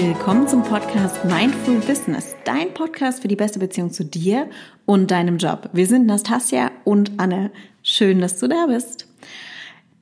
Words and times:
Willkommen 0.00 0.46
zum 0.46 0.62
Podcast 0.62 1.24
Mindful 1.24 1.80
Business, 1.80 2.36
dein 2.44 2.72
Podcast 2.72 3.20
für 3.20 3.26
die 3.26 3.34
beste 3.34 3.58
Beziehung 3.58 3.90
zu 3.90 4.04
dir 4.04 4.48
und 4.86 5.10
deinem 5.10 5.38
Job. 5.38 5.70
Wir 5.72 5.88
sind 5.88 6.06
Nastasia 6.06 6.70
und 6.84 7.18
Anne. 7.18 7.50
Schön, 7.82 8.20
dass 8.20 8.38
du 8.38 8.46
da 8.46 8.66
bist. 8.66 9.08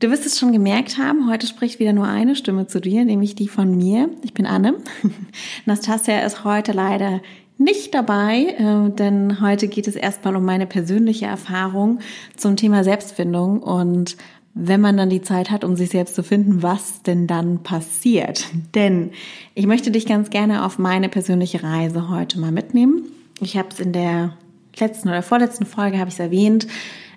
Du 0.00 0.10
wirst 0.10 0.26
es 0.26 0.38
schon 0.38 0.52
gemerkt 0.52 0.98
haben, 0.98 1.30
heute 1.30 1.46
spricht 1.46 1.78
wieder 1.78 1.94
nur 1.94 2.06
eine 2.06 2.36
Stimme 2.36 2.66
zu 2.66 2.78
dir, 2.78 3.06
nämlich 3.06 3.36
die 3.36 3.48
von 3.48 3.74
mir. 3.74 4.10
Ich 4.22 4.34
bin 4.34 4.44
Anne. 4.44 4.74
Nastasia 5.64 6.18
ist 6.26 6.44
heute 6.44 6.72
leider 6.72 7.22
nicht 7.56 7.94
dabei, 7.94 8.54
äh, 8.58 8.90
denn 8.90 9.40
heute 9.40 9.66
geht 9.66 9.88
es 9.88 9.96
erstmal 9.96 10.36
um 10.36 10.44
meine 10.44 10.66
persönliche 10.66 11.24
Erfahrung 11.24 12.00
zum 12.36 12.56
Thema 12.56 12.84
Selbstfindung 12.84 13.62
und 13.62 14.18
wenn 14.58 14.80
man 14.80 14.96
dann 14.96 15.10
die 15.10 15.20
Zeit 15.20 15.50
hat, 15.50 15.64
um 15.64 15.76
sich 15.76 15.90
selbst 15.90 16.14
zu 16.14 16.22
finden, 16.22 16.62
was 16.62 17.02
denn 17.02 17.26
dann 17.26 17.62
passiert. 17.62 18.46
Denn 18.74 19.10
ich 19.54 19.66
möchte 19.66 19.90
dich 19.90 20.06
ganz 20.06 20.30
gerne 20.30 20.64
auf 20.64 20.78
meine 20.78 21.10
persönliche 21.10 21.62
Reise 21.62 22.08
heute 22.08 22.40
mal 22.40 22.52
mitnehmen. 22.52 23.04
Ich 23.40 23.58
habe 23.58 23.68
es 23.70 23.80
in 23.80 23.92
der 23.92 24.32
letzten 24.78 25.08
oder 25.08 25.22
vorletzten 25.22 25.66
Folge 25.66 25.98
habe 25.98 26.08
ich 26.08 26.14
es 26.14 26.20
erwähnt. 26.20 26.66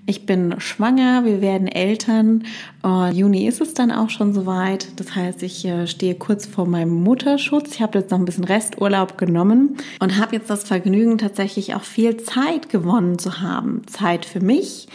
Ich 0.06 0.26
bin 0.26 0.60
schwanger, 0.60 1.24
wir 1.24 1.40
werden 1.40 1.68
Eltern. 1.68 2.44
Uh, 2.84 3.08
Juni 3.08 3.48
ist 3.48 3.62
es 3.62 3.74
dann 3.74 3.92
auch 3.92 4.10
schon 4.10 4.34
soweit. 4.34 4.88
Das 5.00 5.16
heißt, 5.16 5.42
ich 5.44 5.64
äh, 5.66 5.88
stehe 5.88 6.16
kurz 6.16 6.46
vor 6.46 6.66
meinem 6.66 7.04
Mutterschutz. 7.04 7.76
Ich 7.76 7.82
habe 7.82 8.00
jetzt 8.00 8.12
noch 8.12 8.20
ein 8.20 8.26
bisschen 8.26 8.44
Resturlaub 8.44 9.18
genommen 9.18 9.78
und 10.00 10.18
habe 10.18 10.36
jetzt 10.36 10.50
das 10.50 10.64
Vergnügen, 10.64 11.20
tatsächlich 11.20 11.76
auch 11.76 11.84
viel 11.84 12.18
Zeit 12.18 12.70
gewonnen 12.70 13.20
zu 13.20 13.40
haben. 13.42 13.84
Zeit 13.88 14.26
für 14.26 14.42
mich, 14.42 14.88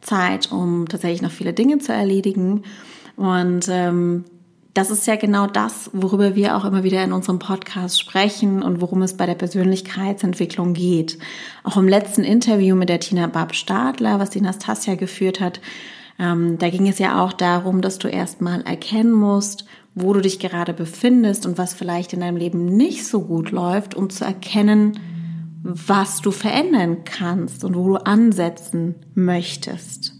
Zeit, 0.00 0.50
um 0.50 0.88
tatsächlich 0.88 1.22
noch 1.22 1.30
viele 1.30 1.52
Dinge 1.52 1.78
zu 1.78 1.92
erledigen. 1.92 2.62
Und 3.16 3.68
ähm, 3.68 4.24
das 4.74 4.90
ist 4.90 5.06
ja 5.06 5.16
genau 5.16 5.46
das, 5.46 5.90
worüber 5.92 6.36
wir 6.36 6.56
auch 6.56 6.64
immer 6.64 6.84
wieder 6.84 7.02
in 7.02 7.12
unserem 7.12 7.38
Podcast 7.38 8.00
sprechen 8.00 8.62
und 8.62 8.80
worum 8.80 9.02
es 9.02 9.16
bei 9.16 9.26
der 9.26 9.34
Persönlichkeitsentwicklung 9.34 10.74
geht. 10.74 11.18
Auch 11.64 11.76
im 11.76 11.88
letzten 11.88 12.22
Interview 12.22 12.76
mit 12.76 12.88
der 12.88 13.00
Tina 13.00 13.26
Bab 13.26 13.54
Stadler, 13.54 14.20
was 14.20 14.30
die 14.30 14.40
Nastasia 14.40 14.94
geführt 14.94 15.40
hat, 15.40 15.60
ähm, 16.20 16.58
da 16.58 16.68
ging 16.68 16.86
es 16.86 16.98
ja 16.98 17.24
auch 17.24 17.32
darum, 17.32 17.80
dass 17.80 17.98
du 17.98 18.06
erstmal 18.06 18.60
erkennen 18.62 19.12
musst, 19.12 19.64
wo 19.94 20.12
du 20.12 20.20
dich 20.20 20.38
gerade 20.38 20.72
befindest 20.72 21.46
und 21.46 21.58
was 21.58 21.74
vielleicht 21.74 22.12
in 22.12 22.20
deinem 22.20 22.36
Leben 22.36 22.64
nicht 22.64 23.06
so 23.06 23.22
gut 23.22 23.50
läuft, 23.50 23.94
um 23.94 24.10
zu 24.10 24.24
erkennen, 24.24 25.00
was 25.74 26.20
du 26.20 26.30
verändern 26.30 27.04
kannst 27.04 27.64
und 27.64 27.74
wo 27.76 27.88
du 27.88 27.96
ansetzen 27.96 28.94
möchtest. 29.14 30.14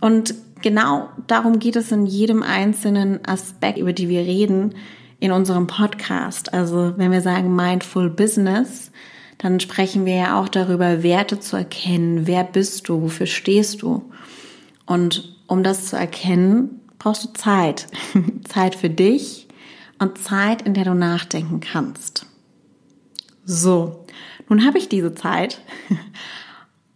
Und 0.00 0.34
genau 0.62 1.08
darum 1.26 1.58
geht 1.58 1.76
es 1.76 1.92
in 1.92 2.06
jedem 2.06 2.42
einzelnen 2.42 3.24
Aspekt, 3.26 3.78
über 3.78 3.92
die 3.92 4.08
wir 4.08 4.20
reden, 4.20 4.74
in 5.20 5.32
unserem 5.32 5.66
Podcast. 5.66 6.52
Also 6.52 6.94
wenn 6.96 7.10
wir 7.10 7.20
sagen 7.20 7.54
Mindful 7.54 8.10
Business, 8.10 8.90
dann 9.38 9.60
sprechen 9.60 10.06
wir 10.06 10.16
ja 10.16 10.40
auch 10.40 10.48
darüber, 10.48 11.02
Werte 11.02 11.40
zu 11.40 11.56
erkennen. 11.56 12.26
Wer 12.26 12.44
bist 12.44 12.88
du? 12.88 13.02
Wofür 13.02 13.26
stehst 13.26 13.82
du? 13.82 14.02
Und 14.86 15.36
um 15.46 15.62
das 15.62 15.86
zu 15.86 15.96
erkennen, 15.96 16.80
brauchst 16.98 17.24
du 17.24 17.32
Zeit. 17.32 17.86
Zeit 18.48 18.74
für 18.74 18.90
dich 18.90 19.46
und 19.98 20.18
Zeit, 20.18 20.62
in 20.62 20.74
der 20.74 20.84
du 20.84 20.94
nachdenken 20.94 21.60
kannst. 21.60 22.26
So, 23.44 24.04
nun 24.48 24.64
habe 24.64 24.78
ich 24.78 24.88
diese 24.88 25.14
Zeit 25.14 25.60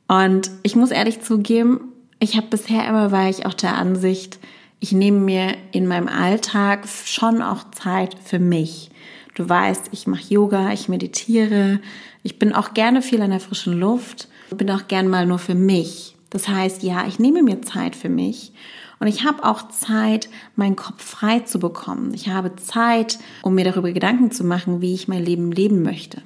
und 0.08 0.50
ich 0.62 0.76
muss 0.76 0.90
ehrlich 0.90 1.20
zugeben, 1.22 1.92
ich 2.18 2.36
habe 2.36 2.48
bisher 2.48 2.86
immer 2.86 3.12
war 3.12 3.28
ich 3.28 3.46
auch 3.46 3.54
der 3.54 3.76
Ansicht, 3.76 4.38
ich 4.78 4.92
nehme 4.92 5.18
mir 5.18 5.56
in 5.72 5.86
meinem 5.86 6.08
Alltag 6.08 6.88
schon 6.88 7.42
auch 7.42 7.70
Zeit 7.70 8.16
für 8.24 8.38
mich. 8.38 8.90
Du 9.34 9.48
weißt, 9.48 9.90
ich 9.92 10.06
mache 10.06 10.32
Yoga, 10.32 10.72
ich 10.72 10.88
meditiere, 10.88 11.80
ich 12.22 12.38
bin 12.38 12.52
auch 12.52 12.74
gerne 12.74 13.02
viel 13.02 13.22
an 13.22 13.30
der 13.30 13.40
frischen 13.40 13.78
Luft, 13.78 14.28
bin 14.50 14.70
auch 14.70 14.88
gern 14.88 15.08
mal 15.08 15.26
nur 15.26 15.38
für 15.38 15.54
mich. 15.54 16.16
Das 16.30 16.48
heißt, 16.48 16.82
ja, 16.82 17.06
ich 17.06 17.18
nehme 17.18 17.42
mir 17.42 17.62
Zeit 17.62 17.96
für 17.96 18.08
mich 18.08 18.52
und 19.00 19.06
ich 19.06 19.24
habe 19.24 19.44
auch 19.44 19.68
Zeit, 19.68 20.28
meinen 20.56 20.76
Kopf 20.76 21.02
frei 21.02 21.40
zu 21.40 21.58
bekommen. 21.58 22.12
Ich 22.14 22.28
habe 22.28 22.56
Zeit, 22.56 23.18
um 23.42 23.54
mir 23.54 23.64
darüber 23.64 23.92
Gedanken 23.92 24.30
zu 24.30 24.44
machen, 24.44 24.80
wie 24.80 24.94
ich 24.94 25.08
mein 25.08 25.24
Leben 25.24 25.52
leben 25.52 25.82
möchte 25.82 26.22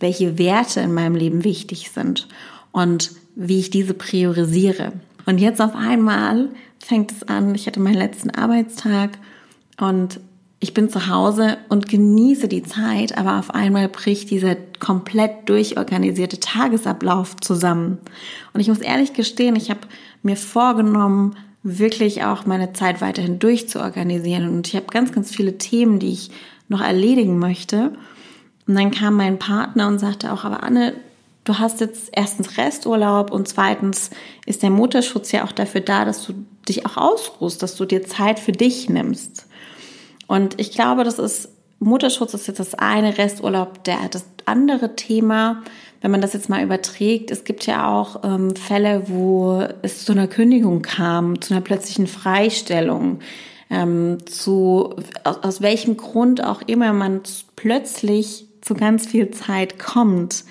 welche 0.00 0.38
Werte 0.38 0.80
in 0.80 0.94
meinem 0.94 1.14
Leben 1.14 1.44
wichtig 1.44 1.90
sind 1.90 2.28
und 2.72 3.12
wie 3.34 3.60
ich 3.60 3.70
diese 3.70 3.94
priorisiere. 3.94 4.92
Und 5.26 5.38
jetzt 5.38 5.60
auf 5.60 5.74
einmal 5.74 6.48
fängt 6.78 7.12
es 7.12 7.22
an, 7.24 7.54
ich 7.54 7.66
hatte 7.66 7.80
meinen 7.80 7.98
letzten 7.98 8.30
Arbeitstag 8.30 9.18
und 9.78 10.20
ich 10.60 10.74
bin 10.74 10.88
zu 10.88 11.06
Hause 11.06 11.58
und 11.68 11.88
genieße 11.88 12.48
die 12.48 12.64
Zeit, 12.64 13.16
aber 13.16 13.38
auf 13.38 13.54
einmal 13.54 13.88
bricht 13.88 14.30
dieser 14.30 14.56
komplett 14.80 15.48
durchorganisierte 15.48 16.40
Tagesablauf 16.40 17.36
zusammen. 17.36 17.98
Und 18.52 18.60
ich 18.60 18.68
muss 18.68 18.78
ehrlich 18.78 19.12
gestehen, 19.12 19.54
ich 19.54 19.70
habe 19.70 19.80
mir 20.22 20.36
vorgenommen, 20.36 21.36
wirklich 21.62 22.24
auch 22.24 22.46
meine 22.46 22.72
Zeit 22.72 23.00
weiterhin 23.00 23.38
durchzuorganisieren. 23.38 24.48
Und 24.48 24.66
ich 24.68 24.76
habe 24.76 24.86
ganz, 24.86 25.12
ganz 25.12 25.34
viele 25.34 25.58
Themen, 25.58 25.98
die 25.98 26.12
ich 26.12 26.30
noch 26.68 26.80
erledigen 26.80 27.38
möchte. 27.38 27.92
Und 28.68 28.74
dann 28.74 28.90
kam 28.90 29.16
mein 29.16 29.38
Partner 29.38 29.88
und 29.88 29.98
sagte 29.98 30.30
auch, 30.30 30.44
aber 30.44 30.62
Anne, 30.62 30.92
du 31.44 31.58
hast 31.58 31.80
jetzt 31.80 32.10
erstens 32.12 32.58
Resturlaub 32.58 33.32
und 33.32 33.48
zweitens 33.48 34.10
ist 34.44 34.62
der 34.62 34.70
Mutterschutz 34.70 35.32
ja 35.32 35.44
auch 35.44 35.52
dafür 35.52 35.80
da, 35.80 36.04
dass 36.04 36.24
du 36.26 36.34
dich 36.68 36.84
auch 36.84 36.98
ausruhst, 36.98 37.62
dass 37.62 37.76
du 37.76 37.86
dir 37.86 38.04
Zeit 38.04 38.38
für 38.38 38.52
dich 38.52 38.90
nimmst. 38.90 39.46
Und 40.26 40.60
ich 40.60 40.72
glaube, 40.72 41.04
das 41.04 41.18
ist, 41.18 41.48
Mutterschutz 41.78 42.34
ist 42.34 42.46
jetzt 42.46 42.60
das 42.60 42.74
eine, 42.74 43.16
Resturlaub 43.16 43.82
der, 43.84 43.96
das 44.10 44.26
andere 44.44 44.94
Thema, 44.94 45.62
wenn 46.02 46.10
man 46.10 46.20
das 46.20 46.34
jetzt 46.34 46.50
mal 46.50 46.62
überträgt, 46.62 47.30
es 47.30 47.44
gibt 47.44 47.66
ja 47.66 47.90
auch 47.90 48.22
ähm, 48.22 48.54
Fälle, 48.54 49.04
wo 49.06 49.66
es 49.80 50.04
zu 50.04 50.12
einer 50.12 50.28
Kündigung 50.28 50.82
kam, 50.82 51.40
zu 51.40 51.54
einer 51.54 51.62
plötzlichen 51.62 52.06
Freistellung, 52.06 53.20
ähm, 53.70 54.18
zu 54.26 54.94
aus, 55.24 55.38
aus 55.42 55.62
welchem 55.62 55.96
Grund 55.96 56.44
auch 56.44 56.60
immer 56.62 56.92
man 56.92 57.22
plötzlich 57.56 58.47
zu 58.68 58.74
ganz 58.74 59.06
viel 59.06 59.30
Zeit 59.30 59.78
kommt, 59.78 60.44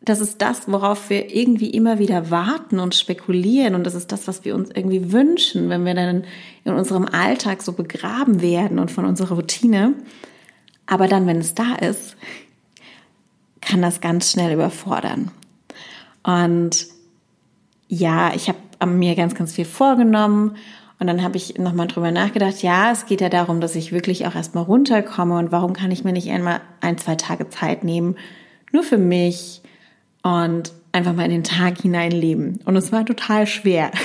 das 0.00 0.20
ist 0.20 0.40
das, 0.42 0.66
worauf 0.66 1.10
wir 1.10 1.34
irgendwie 1.34 1.70
immer 1.70 1.98
wieder 1.98 2.30
warten 2.30 2.78
und 2.78 2.94
spekulieren. 2.94 3.74
Und 3.74 3.84
das 3.84 3.94
ist 3.94 4.12
das, 4.12 4.26
was 4.26 4.44
wir 4.44 4.54
uns 4.54 4.70
irgendwie 4.74 5.12
wünschen, 5.12 5.68
wenn 5.68 5.84
wir 5.84 5.94
dann 5.94 6.24
in 6.64 6.72
unserem 6.72 7.06
Alltag 7.06 7.62
so 7.62 7.72
begraben 7.72 8.40
werden 8.42 8.78
und 8.78 8.90
von 8.90 9.04
unserer 9.04 9.34
Routine. 9.34 9.94
Aber 10.86 11.06
dann, 11.06 11.26
wenn 11.26 11.38
es 11.38 11.54
da 11.54 11.74
ist, 11.74 12.16
kann 13.60 13.80
das 13.80 14.00
ganz 14.00 14.30
schnell 14.30 14.52
überfordern. 14.52 15.30
Und 16.22 16.86
ja, 17.88 18.34
ich 18.34 18.48
habe 18.48 18.58
mir 18.86 19.14
ganz, 19.14 19.34
ganz 19.34 19.54
viel 19.54 19.64
vorgenommen 19.64 20.56
und 20.98 21.06
dann 21.06 21.22
habe 21.22 21.36
ich 21.36 21.58
nochmal 21.58 21.86
drüber 21.86 22.10
nachgedacht, 22.10 22.62
ja, 22.62 22.92
es 22.92 23.06
geht 23.06 23.20
ja 23.20 23.28
darum, 23.28 23.60
dass 23.60 23.74
ich 23.74 23.92
wirklich 23.92 24.26
auch 24.26 24.34
erstmal 24.34 24.64
runterkomme 24.64 25.38
und 25.38 25.52
warum 25.52 25.72
kann 25.72 25.90
ich 25.90 26.04
mir 26.04 26.12
nicht 26.12 26.30
einmal 26.30 26.60
ein, 26.80 26.98
zwei 26.98 27.16
Tage 27.16 27.48
Zeit 27.48 27.84
nehmen, 27.84 28.16
nur 28.72 28.82
für 28.82 28.98
mich 28.98 29.62
und 30.22 30.72
einfach 30.94 31.12
mal 31.12 31.24
in 31.24 31.32
den 31.32 31.44
Tag 31.44 31.80
hineinleben. 31.82 32.60
Und 32.64 32.76
es 32.76 32.92
war 32.92 33.04
total 33.04 33.46
schwer. 33.46 33.90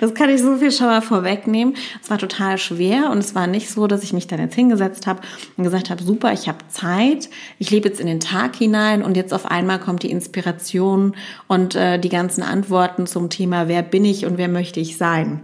Das 0.00 0.12
kann 0.12 0.28
ich 0.28 0.42
so 0.42 0.58
viel 0.58 0.70
schon 0.70 0.88
mal 0.88 1.00
vorwegnehmen. 1.00 1.74
Es 2.02 2.10
war 2.10 2.18
total 2.18 2.58
schwer 2.58 3.10
und 3.10 3.18
es 3.18 3.34
war 3.34 3.46
nicht 3.46 3.70
so, 3.70 3.86
dass 3.86 4.02
ich 4.02 4.12
mich 4.12 4.26
dann 4.26 4.38
jetzt 4.38 4.54
hingesetzt 4.54 5.06
habe 5.06 5.22
und 5.56 5.64
gesagt 5.64 5.88
habe, 5.88 6.02
super, 6.02 6.32
ich 6.32 6.48
habe 6.48 6.58
Zeit, 6.68 7.30
ich 7.58 7.70
lebe 7.70 7.88
jetzt 7.88 8.00
in 8.00 8.06
den 8.06 8.20
Tag 8.20 8.56
hinein 8.56 9.02
und 9.02 9.16
jetzt 9.16 9.32
auf 9.32 9.46
einmal 9.46 9.78
kommt 9.80 10.02
die 10.02 10.10
Inspiration 10.10 11.14
und 11.46 11.74
äh, 11.76 11.98
die 11.98 12.10
ganzen 12.10 12.42
Antworten 12.42 13.06
zum 13.06 13.30
Thema, 13.30 13.68
wer 13.68 13.82
bin 13.82 14.04
ich 14.04 14.26
und 14.26 14.36
wer 14.36 14.48
möchte 14.48 14.80
ich 14.80 14.98
sein. 14.98 15.40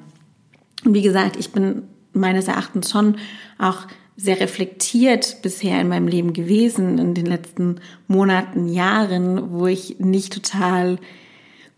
Und 0.85 0.95
wie 0.95 1.03
gesagt, 1.03 1.37
ich 1.37 1.53
bin 1.53 1.83
meines 2.13 2.49
Erachtens 2.49 2.91
schon 2.91 3.17
auch 3.59 3.87
sehr 4.17 4.41
reflektiert 4.41 5.39
bisher 5.43 5.81
in 5.81 5.89
meinem 5.89 6.09
Leben 6.09 6.33
gewesen, 6.33 6.99
in 6.99 7.15
den 7.15 7.27
letzten 7.27 7.81
Monaten, 8.07 8.69
Jahren, 8.69 9.53
wo 9.53 9.67
ich 9.67 9.99
nicht 9.99 10.33
total 10.33 10.99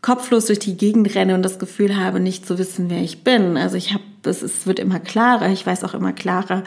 kopflos 0.00 0.46
durch 0.46 0.58
die 0.58 0.76
Gegend 0.76 1.14
renne 1.14 1.37
und 1.37 1.43
das 1.43 1.60
Gefühl 1.60 1.96
habe, 1.96 2.19
nicht 2.19 2.44
zu 2.44 2.58
wissen, 2.58 2.90
wer 2.90 3.00
ich 3.00 3.22
bin. 3.22 3.56
Also 3.56 3.76
ich 3.76 3.94
habe, 3.94 4.02
es, 4.25 4.43
es 4.43 4.66
wird 4.66 4.81
immer 4.81 4.99
klarer, 4.99 5.50
ich 5.50 5.64
weiß 5.64 5.84
auch 5.84 5.94
immer 5.94 6.12
klarer, 6.12 6.64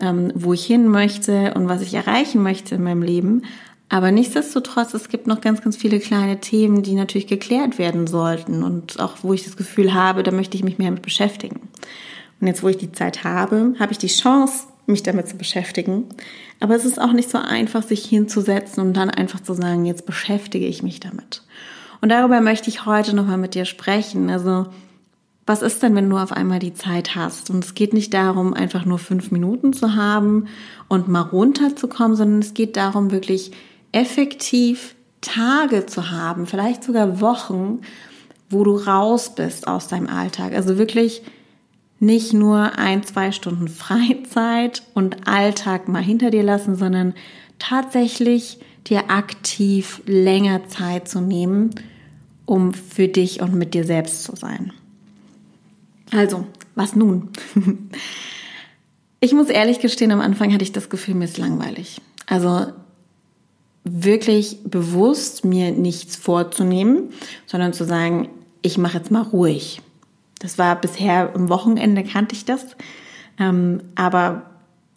ähm, 0.00 0.32
wo 0.34 0.54
ich 0.54 0.64
hin 0.64 0.88
möchte 0.88 1.52
und 1.54 1.68
was 1.68 1.82
ich 1.82 1.92
erreichen 1.92 2.42
möchte 2.42 2.76
in 2.76 2.82
meinem 2.82 3.02
Leben. 3.02 3.42
Aber 3.88 4.10
nichtsdestotrotz, 4.12 4.92
es 4.92 5.08
gibt 5.08 5.26
noch 5.26 5.40
ganz, 5.40 5.62
ganz 5.62 5.76
viele 5.76 5.98
kleine 5.98 6.40
Themen, 6.40 6.82
die 6.82 6.94
natürlich 6.94 7.26
geklärt 7.26 7.78
werden 7.78 8.06
sollten 8.06 8.62
und 8.62 9.00
auch 9.00 9.16
wo 9.22 9.32
ich 9.32 9.44
das 9.44 9.56
Gefühl 9.56 9.94
habe, 9.94 10.22
da 10.22 10.30
möchte 10.30 10.56
ich 10.56 10.64
mich 10.64 10.78
mehr 10.78 10.90
mit 10.90 11.02
beschäftigen. 11.02 11.60
Und 12.40 12.46
jetzt, 12.46 12.62
wo 12.62 12.68
ich 12.68 12.76
die 12.76 12.92
Zeit 12.92 13.24
habe, 13.24 13.74
habe 13.78 13.92
ich 13.92 13.98
die 13.98 14.08
Chance, 14.08 14.64
mich 14.86 15.02
damit 15.02 15.28
zu 15.28 15.36
beschäftigen. 15.36 16.04
Aber 16.60 16.74
es 16.74 16.84
ist 16.84 17.00
auch 17.00 17.12
nicht 17.12 17.30
so 17.30 17.38
einfach, 17.38 17.82
sich 17.82 18.04
hinzusetzen 18.04 18.82
und 18.82 18.94
dann 18.94 19.10
einfach 19.10 19.40
zu 19.40 19.54
sagen, 19.54 19.84
jetzt 19.84 20.06
beschäftige 20.06 20.66
ich 20.66 20.82
mich 20.82 21.00
damit. 21.00 21.42
Und 22.00 22.10
darüber 22.10 22.40
möchte 22.40 22.68
ich 22.68 22.86
heute 22.86 23.14
nochmal 23.14 23.38
mit 23.38 23.54
dir 23.54 23.64
sprechen. 23.64 24.30
Also, 24.30 24.66
was 25.46 25.62
ist 25.62 25.82
denn, 25.82 25.94
wenn 25.94 26.10
du 26.10 26.16
auf 26.16 26.32
einmal 26.32 26.58
die 26.58 26.74
Zeit 26.74 27.16
hast? 27.16 27.50
Und 27.50 27.64
es 27.64 27.74
geht 27.74 27.92
nicht 27.92 28.14
darum, 28.14 28.54
einfach 28.54 28.84
nur 28.84 28.98
fünf 28.98 29.30
Minuten 29.30 29.72
zu 29.72 29.94
haben 29.94 30.46
und 30.88 31.08
mal 31.08 31.22
runterzukommen, 31.22 32.16
sondern 32.16 32.40
es 32.40 32.54
geht 32.54 32.76
darum, 32.76 33.10
wirklich 33.10 33.52
effektiv 33.92 34.94
Tage 35.20 35.86
zu 35.86 36.10
haben, 36.10 36.46
vielleicht 36.46 36.84
sogar 36.84 37.20
Wochen, 37.20 37.80
wo 38.50 38.64
du 38.64 38.76
raus 38.76 39.34
bist 39.34 39.66
aus 39.66 39.88
deinem 39.88 40.08
Alltag. 40.08 40.54
Also 40.54 40.78
wirklich 40.78 41.22
nicht 42.00 42.32
nur 42.32 42.78
ein, 42.78 43.02
zwei 43.02 43.32
Stunden 43.32 43.68
Freizeit 43.68 44.82
und 44.94 45.28
Alltag 45.28 45.88
mal 45.88 46.02
hinter 46.02 46.30
dir 46.30 46.42
lassen, 46.42 46.76
sondern 46.76 47.14
tatsächlich 47.58 48.60
dir 48.86 49.10
aktiv 49.10 50.00
länger 50.06 50.68
Zeit 50.68 51.08
zu 51.08 51.20
nehmen, 51.20 51.70
um 52.46 52.72
für 52.72 53.08
dich 53.08 53.42
und 53.42 53.54
mit 53.54 53.74
dir 53.74 53.84
selbst 53.84 54.24
zu 54.24 54.36
sein. 54.36 54.72
Also, 56.10 56.46
was 56.74 56.96
nun? 56.96 57.30
Ich 59.20 59.32
muss 59.32 59.48
ehrlich 59.48 59.80
gestehen, 59.80 60.12
am 60.12 60.20
Anfang 60.20 60.52
hatte 60.52 60.62
ich 60.62 60.70
das 60.70 60.90
Gefühl, 60.90 61.14
mir 61.14 61.24
ist 61.24 61.38
langweilig. 61.38 62.00
Also 62.26 62.66
wirklich 63.90 64.58
bewusst 64.64 65.44
mir 65.44 65.72
nichts 65.72 66.16
vorzunehmen, 66.16 67.10
sondern 67.46 67.72
zu 67.72 67.84
sagen, 67.84 68.28
ich 68.62 68.78
mache 68.78 68.98
jetzt 68.98 69.10
mal 69.10 69.22
ruhig. 69.22 69.80
Das 70.40 70.58
war 70.58 70.80
bisher 70.80 71.34
am 71.34 71.48
Wochenende 71.48 72.04
kannte 72.04 72.34
ich 72.34 72.44
das, 72.44 72.76
ähm, 73.38 73.80
aber 73.94 74.42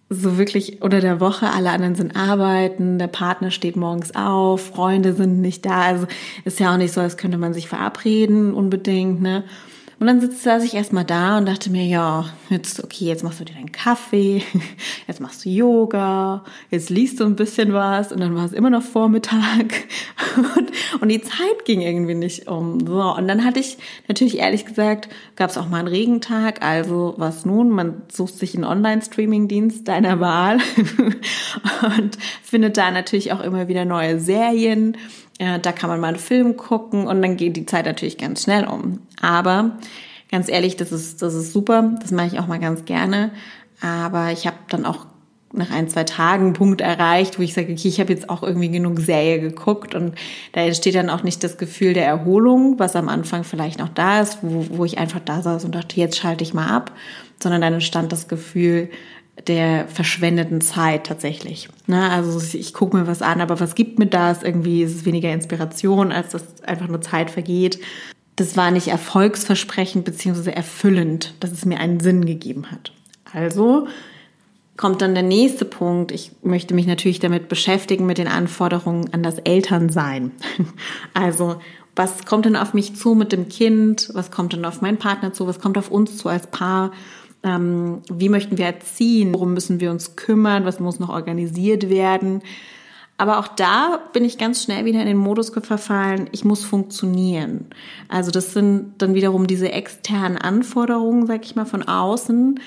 so 0.09 0.37
wirklich 0.37 0.81
unter 0.81 0.99
der 0.99 1.21
Woche, 1.21 1.49
alle 1.51 1.71
anderen 1.71 1.95
sind 1.95 2.17
arbeiten, 2.17 2.99
der 2.99 3.07
Partner 3.07 3.49
steht 3.49 3.77
morgens 3.77 4.13
auf, 4.13 4.67
Freunde 4.67 5.13
sind 5.13 5.39
nicht 5.39 5.65
da, 5.65 5.83
also 5.83 6.05
ist 6.43 6.59
ja 6.59 6.73
auch 6.73 6.77
nicht 6.77 6.93
so, 6.93 6.99
als 6.99 7.15
könnte 7.15 7.37
man 7.37 7.53
sich 7.53 7.69
verabreden 7.69 8.53
unbedingt, 8.53 9.21
ne? 9.21 9.45
Und 10.01 10.07
dann 10.07 10.19
saß 10.31 10.63
ich 10.63 10.73
erstmal 10.73 11.05
da 11.05 11.37
und 11.37 11.45
dachte 11.45 11.69
mir, 11.69 11.85
ja, 11.85 12.25
jetzt, 12.49 12.83
okay, 12.83 13.05
jetzt 13.05 13.23
machst 13.23 13.39
du 13.39 13.45
dir 13.45 13.53
deinen 13.53 13.71
Kaffee, 13.71 14.41
jetzt 15.07 15.21
machst 15.21 15.45
du 15.45 15.49
Yoga, 15.49 16.43
jetzt 16.71 16.89
liest 16.89 17.19
du 17.19 17.25
ein 17.25 17.35
bisschen 17.35 17.71
was. 17.71 18.11
Und 18.11 18.19
dann 18.19 18.33
war 18.33 18.45
es 18.45 18.51
immer 18.51 18.71
noch 18.71 18.81
Vormittag. 18.81 19.83
Und, 20.57 20.71
und 21.01 21.09
die 21.09 21.21
Zeit 21.21 21.65
ging 21.65 21.81
irgendwie 21.81 22.15
nicht 22.15 22.47
um. 22.47 22.79
So, 22.87 23.01
und 23.15 23.27
dann 23.27 23.43
hatte 23.43 23.59
ich 23.59 23.77
natürlich 24.07 24.37
ehrlich 24.37 24.65
gesagt, 24.65 25.09
gab 25.35 25.49
es 25.49 25.57
auch 25.57 25.67
mal 25.67 25.79
einen 25.79 25.89
Regentag, 25.89 26.63
also 26.63 27.15
was 27.17 27.45
nun? 27.45 27.69
Man 27.69 28.03
sucht 28.09 28.37
sich 28.37 28.55
einen 28.55 28.63
Online-Streaming-Dienst 28.63 29.85
deiner 29.87 30.21
Wahl. 30.21 30.59
Und 31.97 32.17
findet 32.43 32.77
da 32.77 32.91
natürlich 32.91 33.33
auch 33.33 33.41
immer 33.41 33.67
wieder 33.67 33.83
neue 33.83 34.19
Serien 34.19 34.95
ja, 35.41 35.57
da 35.57 35.71
kann 35.71 35.89
man 35.89 35.99
mal 35.99 36.09
einen 36.09 36.17
Film 36.17 36.55
gucken 36.55 37.07
und 37.07 37.19
dann 37.23 37.35
geht 37.35 37.57
die 37.57 37.65
Zeit 37.65 37.87
natürlich 37.87 38.19
ganz 38.19 38.43
schnell 38.43 38.67
um. 38.67 38.99
Aber 39.19 39.71
ganz 40.29 40.47
ehrlich, 40.47 40.75
das 40.75 40.91
ist, 40.91 41.23
das 41.23 41.33
ist 41.33 41.51
super. 41.51 41.95
Das 41.99 42.11
mache 42.11 42.27
ich 42.27 42.39
auch 42.39 42.45
mal 42.45 42.59
ganz 42.59 42.85
gerne. 42.85 43.31
Aber 43.81 44.31
ich 44.31 44.45
habe 44.45 44.57
dann 44.69 44.85
auch 44.85 45.07
nach 45.51 45.71
ein, 45.71 45.89
zwei 45.89 46.03
Tagen 46.03 46.45
einen 46.45 46.53
Punkt 46.53 46.79
erreicht, 46.79 47.39
wo 47.39 47.41
ich 47.41 47.55
sage, 47.55 47.73
okay, 47.73 47.87
ich 47.87 47.99
habe 47.99 48.13
jetzt 48.13 48.29
auch 48.29 48.43
irgendwie 48.43 48.69
genug 48.69 48.99
Serie 48.99 49.39
geguckt 49.39 49.95
und 49.95 50.13
da 50.51 50.61
entsteht 50.61 50.93
dann 50.93 51.09
auch 51.09 51.23
nicht 51.23 51.43
das 51.43 51.57
Gefühl 51.57 51.95
der 51.95 52.05
Erholung, 52.05 52.77
was 52.77 52.95
am 52.95 53.09
Anfang 53.09 53.43
vielleicht 53.43 53.79
noch 53.79 53.89
da 53.89 54.21
ist, 54.21 54.37
wo, 54.43 54.67
wo 54.69 54.85
ich 54.85 54.99
einfach 54.99 55.21
da 55.25 55.41
saß 55.41 55.65
und 55.65 55.73
dachte, 55.73 55.99
jetzt 55.99 56.17
schalte 56.17 56.43
ich 56.43 56.53
mal 56.53 56.67
ab, 56.67 56.91
sondern 57.41 57.61
dann 57.61 57.73
entstand 57.73 58.11
das 58.11 58.27
Gefühl, 58.27 58.91
der 59.47 59.87
verschwendeten 59.87 60.61
Zeit 60.61 61.05
tatsächlich. 61.05 61.69
Ne? 61.87 62.09
Also 62.09 62.39
ich 62.57 62.73
gucke 62.73 62.97
mir 62.97 63.07
was 63.07 63.21
an, 63.21 63.41
aber 63.41 63.59
was 63.59 63.75
gibt 63.75 63.99
mir 63.99 64.07
das? 64.07 64.43
Irgendwie 64.43 64.83
ist 64.83 64.95
es 64.95 65.05
weniger 65.05 65.31
Inspiration, 65.31 66.11
als 66.11 66.29
dass 66.29 66.63
einfach 66.63 66.87
nur 66.87 67.01
Zeit 67.01 67.29
vergeht. 67.31 67.79
Das 68.35 68.57
war 68.57 68.71
nicht 68.71 68.87
erfolgsversprechend 68.87 70.05
beziehungsweise 70.05 70.55
erfüllend, 70.55 71.33
dass 71.39 71.51
es 71.51 71.65
mir 71.65 71.79
einen 71.79 71.99
Sinn 71.99 72.25
gegeben 72.25 72.71
hat. 72.71 72.91
Also 73.33 73.87
kommt 74.77 75.01
dann 75.01 75.13
der 75.13 75.23
nächste 75.23 75.65
Punkt. 75.65 76.11
Ich 76.11 76.31
möchte 76.41 76.73
mich 76.73 76.87
natürlich 76.87 77.19
damit 77.19 77.49
beschäftigen 77.49 78.05
mit 78.05 78.17
den 78.17 78.27
Anforderungen 78.27 79.13
an 79.13 79.23
das 79.23 79.37
Elternsein. 79.39 80.31
Also 81.13 81.57
was 81.95 82.25
kommt 82.25 82.45
denn 82.45 82.55
auf 82.55 82.73
mich 82.73 82.95
zu 82.95 83.15
mit 83.15 83.31
dem 83.31 83.49
Kind? 83.49 84.09
Was 84.13 84.31
kommt 84.31 84.53
denn 84.53 84.63
auf 84.63 84.81
meinen 84.81 84.97
Partner 84.97 85.33
zu? 85.33 85.45
Was 85.45 85.59
kommt 85.59 85.77
auf 85.77 85.91
uns 85.91 86.17
zu 86.17 86.29
als 86.29 86.47
Paar? 86.47 86.91
Ähm, 87.43 88.01
wie 88.09 88.29
möchten 88.29 88.57
wir 88.57 88.65
erziehen? 88.65 89.33
Worum 89.33 89.53
müssen 89.53 89.79
wir 89.79 89.91
uns 89.91 90.15
kümmern? 90.15 90.65
Was 90.65 90.79
muss 90.79 90.99
noch 90.99 91.09
organisiert 91.09 91.89
werden? 91.89 92.41
Aber 93.21 93.37
auch 93.37 93.49
da 93.49 93.99
bin 94.13 94.25
ich 94.25 94.39
ganz 94.39 94.63
schnell 94.63 94.83
wieder 94.83 94.99
in 94.99 95.05
den 95.05 95.17
Modus 95.17 95.51
verfallen, 95.51 96.27
ich 96.31 96.43
muss 96.43 96.63
funktionieren. 96.63 97.67
Also 98.07 98.31
das 98.31 98.51
sind 98.51 98.93
dann 98.97 99.13
wiederum 99.13 99.45
diese 99.45 99.71
externen 99.71 100.39
Anforderungen, 100.39 101.27
sag 101.27 101.45
ich 101.45 101.55
mal, 101.55 101.65
von 101.65 101.83
außen. 101.83 102.59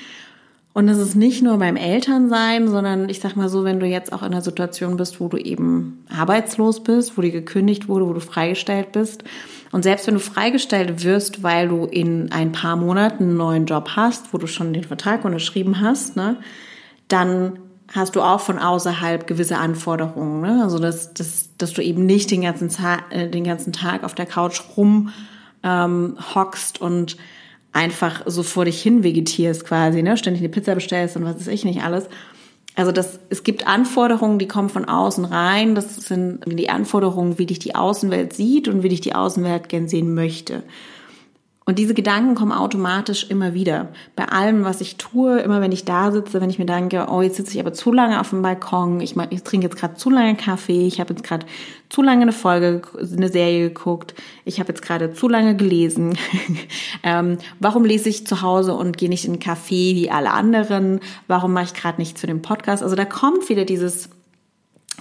Und 0.73 0.87
das 0.87 0.99
ist 0.99 1.17
nicht 1.17 1.43
nur 1.43 1.59
beim 1.59 1.75
Elternsein, 1.75 2.69
sondern 2.69 3.09
ich 3.09 3.19
sag 3.19 3.35
mal 3.35 3.49
so, 3.49 3.65
wenn 3.65 3.81
du 3.81 3.87
jetzt 3.87 4.13
auch 4.13 4.23
in 4.23 4.33
einer 4.33 4.43
Situation 4.43 4.97
bist, 4.97 5.19
wo 5.19 5.27
du 5.27 5.39
eben 5.39 6.05
arbeitslos 6.09 6.85
bist, 6.85 7.19
wo 7.19 7.23
dir 7.23 7.33
gekündigt 7.33 7.89
wurde, 7.89 8.07
wo 8.07 8.13
du 8.13 8.21
freigestellt 8.21 8.93
bist. 8.93 9.25
Und 9.75 9.83
selbst 9.83 10.07
wenn 10.07 10.15
du 10.15 10.21
freigestellt 10.21 11.03
wirst, 11.03 11.43
weil 11.43 11.67
du 11.67 11.85
in 11.85 12.31
ein 12.31 12.53
paar 12.53 12.77
Monaten 12.77 13.25
einen 13.25 13.37
neuen 13.37 13.67
Job 13.67 13.91
hast, 13.97 14.33
wo 14.33 14.39
du 14.39 14.47
schon 14.47 14.73
den 14.73 14.85
Vertrag 14.85 15.25
unterschrieben 15.25 15.81
hast, 15.81 16.15
ne, 16.15 16.37
dann 17.09 17.59
hast 17.93 18.15
du 18.15 18.23
auch 18.23 18.39
von 18.39 18.61
außerhalb 18.61 19.27
gewisse 19.27 19.59
Anforderungen. 19.59 20.43
Ne? 20.43 20.63
Also 20.63 20.79
dass, 20.79 21.13
dass, 21.13 21.49
dass 21.59 21.73
du 21.73 21.83
eben 21.83 22.07
nicht 22.07 22.31
den 22.31 22.43
ganzen, 22.43 22.69
Tag, 22.69 23.07
äh, 23.11 23.29
den 23.29 23.43
ganzen 23.43 23.73
Tag 23.73 24.05
auf 24.05 24.15
der 24.15 24.27
Couch 24.27 24.61
rum 24.77 25.09
ähm, 25.65 26.19
und 26.79 27.17
einfach 27.73 28.23
so 28.27 28.45
vor 28.45 28.67
dich 28.67 28.81
hin 28.81 29.03
vegetierst 29.03 29.67
quasi, 29.67 30.05
ne? 30.05 30.17
Ständig 30.17 30.41
eine 30.41 30.51
Pizza 30.51 30.77
bestellst 30.77 31.17
und 31.17 31.25
was 31.25 31.35
weiß 31.35 31.49
ich 31.49 31.65
nicht 31.65 31.83
alles. 31.83 32.09
Also 32.77 32.91
das, 32.91 33.21
es 33.31 33.45
gibt 33.45 33.67
Anforderungen, 33.67 34.39
die 34.39 34.49
kommen 34.49 34.69
von 34.69 34.85
außen 34.85 35.25
rein. 35.25 35.75
Das 35.75 35.95
sind 35.97 36.41
die 36.47 36.71
Anforderungen, 36.71 37.39
wie 37.39 37.47
dich 37.47 37.61
die 37.61 37.75
Außenwelt 37.75 38.33
sieht 38.33 38.67
und 38.67 38.83
wie 38.83 38.89
dich 38.89 39.01
die 39.01 39.15
Außenwelt 39.15 39.69
gern 39.69 39.89
sehen 39.89 40.15
möchte. 40.15 40.65
Und 41.67 41.79
diese 41.79 41.95
Gedanken 41.95 42.35
kommen 42.35 42.53
automatisch 42.53 43.31
immer 43.31 43.55
wieder. 43.55 43.89
Bei 44.17 44.27
allem, 44.27 44.65
was 44.65 44.83
ich 44.83 44.97
tue, 44.97 45.41
immer 45.41 45.63
wenn 45.63 45.73
ich 45.73 45.87
da 45.87 46.13
sitze, 46.13 46.43
wenn 46.43 46.51
ich 46.51 46.59
mir 46.59 46.67
denke, 46.67 47.07
oh, 47.11 47.23
jetzt 47.23 47.37
sitze 47.37 47.55
ich 47.55 47.61
aber 47.61 47.73
zu 47.73 47.91
lange 47.91 48.21
auf 48.21 48.31
dem 48.31 48.43
Balkon, 48.43 49.01
ich, 49.01 49.17
ich 49.31 49.43
trinke 49.45 49.67
jetzt 49.67 49.79
gerade 49.79 49.95
zu 49.95 50.11
lange 50.11 50.37
Kaffee, 50.37 50.87
ich 50.87 51.01
habe 51.01 51.15
jetzt 51.15 51.25
gerade 51.25 51.47
zu 51.89 52.03
lange 52.03 52.23
eine 52.23 52.33
Folge, 52.33 52.83
eine 52.99 53.31
Serie 53.31 53.69
geguckt, 53.69 54.15
ich 54.45 54.61
habe 54.61 54.69
jetzt 54.69 54.83
gerade 54.83 55.15
zu 55.15 55.27
lange 55.27 55.57
gelesen. 55.57 56.19
ähm, 57.03 57.39
warum 57.61 57.87
lese 57.87 58.11
ich 58.11 58.27
zu 58.27 58.43
Hause 58.43 58.75
und 58.75 58.99
gehe 58.99 59.09
nicht 59.09 59.25
in 59.25 59.33
einen 59.33 59.43
Café 59.43 59.95
wie 59.95 60.11
alle 60.11 60.33
anderen? 60.33 61.01
Warum 61.29 61.55
mache 61.55 61.65
ich 61.65 61.75
gerade 61.75 61.99
nicht 61.99 62.19
zu 62.19 62.27
dem 62.27 62.43
Podcast? 62.43 62.83
Also 62.83 62.95
da 62.95 63.07
kommt 63.07 63.49
wieder 63.49 63.65
dieses 63.65 64.11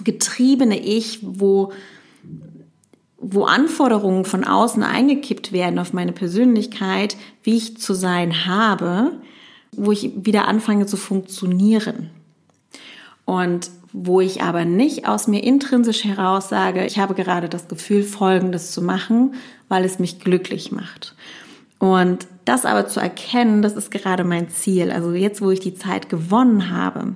getriebene 0.02 0.78
Ich, 0.78 1.18
wo 1.22 1.72
wo 3.26 3.44
Anforderungen 3.44 4.24
von 4.24 4.44
außen 4.44 4.82
eingekippt 4.82 5.52
werden 5.52 5.78
auf 5.78 5.92
meine 5.92 6.12
Persönlichkeit, 6.12 7.16
wie 7.42 7.56
ich 7.56 7.78
zu 7.78 7.94
sein 7.94 8.46
habe, 8.46 9.12
wo 9.72 9.92
ich 9.92 10.12
wieder 10.14 10.46
anfange 10.46 10.86
zu 10.86 10.96
funktionieren. 10.96 12.10
Und 13.24 13.70
wo 13.92 14.20
ich 14.20 14.42
aber 14.42 14.64
nicht 14.64 15.08
aus 15.08 15.28
mir 15.28 15.42
intrinsisch 15.42 16.04
heraus 16.04 16.48
sage, 16.48 16.84
ich 16.84 16.98
habe 16.98 17.14
gerade 17.14 17.48
das 17.48 17.68
Gefühl, 17.68 18.02
Folgendes 18.02 18.72
zu 18.72 18.82
machen, 18.82 19.34
weil 19.68 19.84
es 19.84 19.98
mich 19.98 20.18
glücklich 20.18 20.72
macht. 20.72 21.14
Und 21.78 22.26
das 22.44 22.66
aber 22.66 22.86
zu 22.86 23.00
erkennen, 23.00 23.62
das 23.62 23.74
ist 23.74 23.90
gerade 23.90 24.24
mein 24.24 24.50
Ziel. 24.50 24.90
Also 24.90 25.12
jetzt, 25.12 25.40
wo 25.40 25.50
ich 25.50 25.60
die 25.60 25.74
Zeit 25.74 26.10
gewonnen 26.10 26.70
habe, 26.70 27.14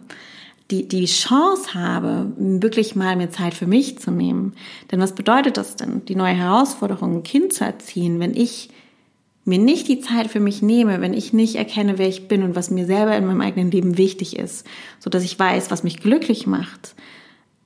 die, 0.70 0.86
die 0.86 1.06
Chance 1.06 1.74
habe, 1.74 2.32
wirklich 2.36 2.94
mal 2.94 3.16
mir 3.16 3.30
Zeit 3.30 3.54
für 3.54 3.66
mich 3.66 3.98
zu 3.98 4.10
nehmen. 4.10 4.54
Denn 4.90 5.00
was 5.00 5.14
bedeutet 5.14 5.56
das 5.56 5.76
denn, 5.76 6.04
die 6.04 6.14
neue 6.14 6.34
Herausforderung, 6.34 7.16
ein 7.16 7.22
Kind 7.22 7.54
zu 7.54 7.64
erziehen, 7.64 8.20
wenn 8.20 8.34
ich 8.34 8.68
mir 9.44 9.58
nicht 9.58 9.88
die 9.88 10.00
Zeit 10.00 10.28
für 10.28 10.40
mich 10.40 10.60
nehme, 10.60 11.00
wenn 11.00 11.14
ich 11.14 11.32
nicht 11.32 11.56
erkenne, 11.56 11.96
wer 11.96 12.08
ich 12.08 12.28
bin 12.28 12.42
und 12.42 12.54
was 12.54 12.70
mir 12.70 12.84
selber 12.84 13.16
in 13.16 13.24
meinem 13.24 13.40
eigenen 13.40 13.70
Leben 13.70 13.96
wichtig 13.96 14.36
ist, 14.36 14.66
so 14.98 15.08
dass 15.08 15.24
ich 15.24 15.38
weiß, 15.38 15.70
was 15.70 15.84
mich 15.84 16.00
glücklich 16.00 16.46
macht. 16.46 16.94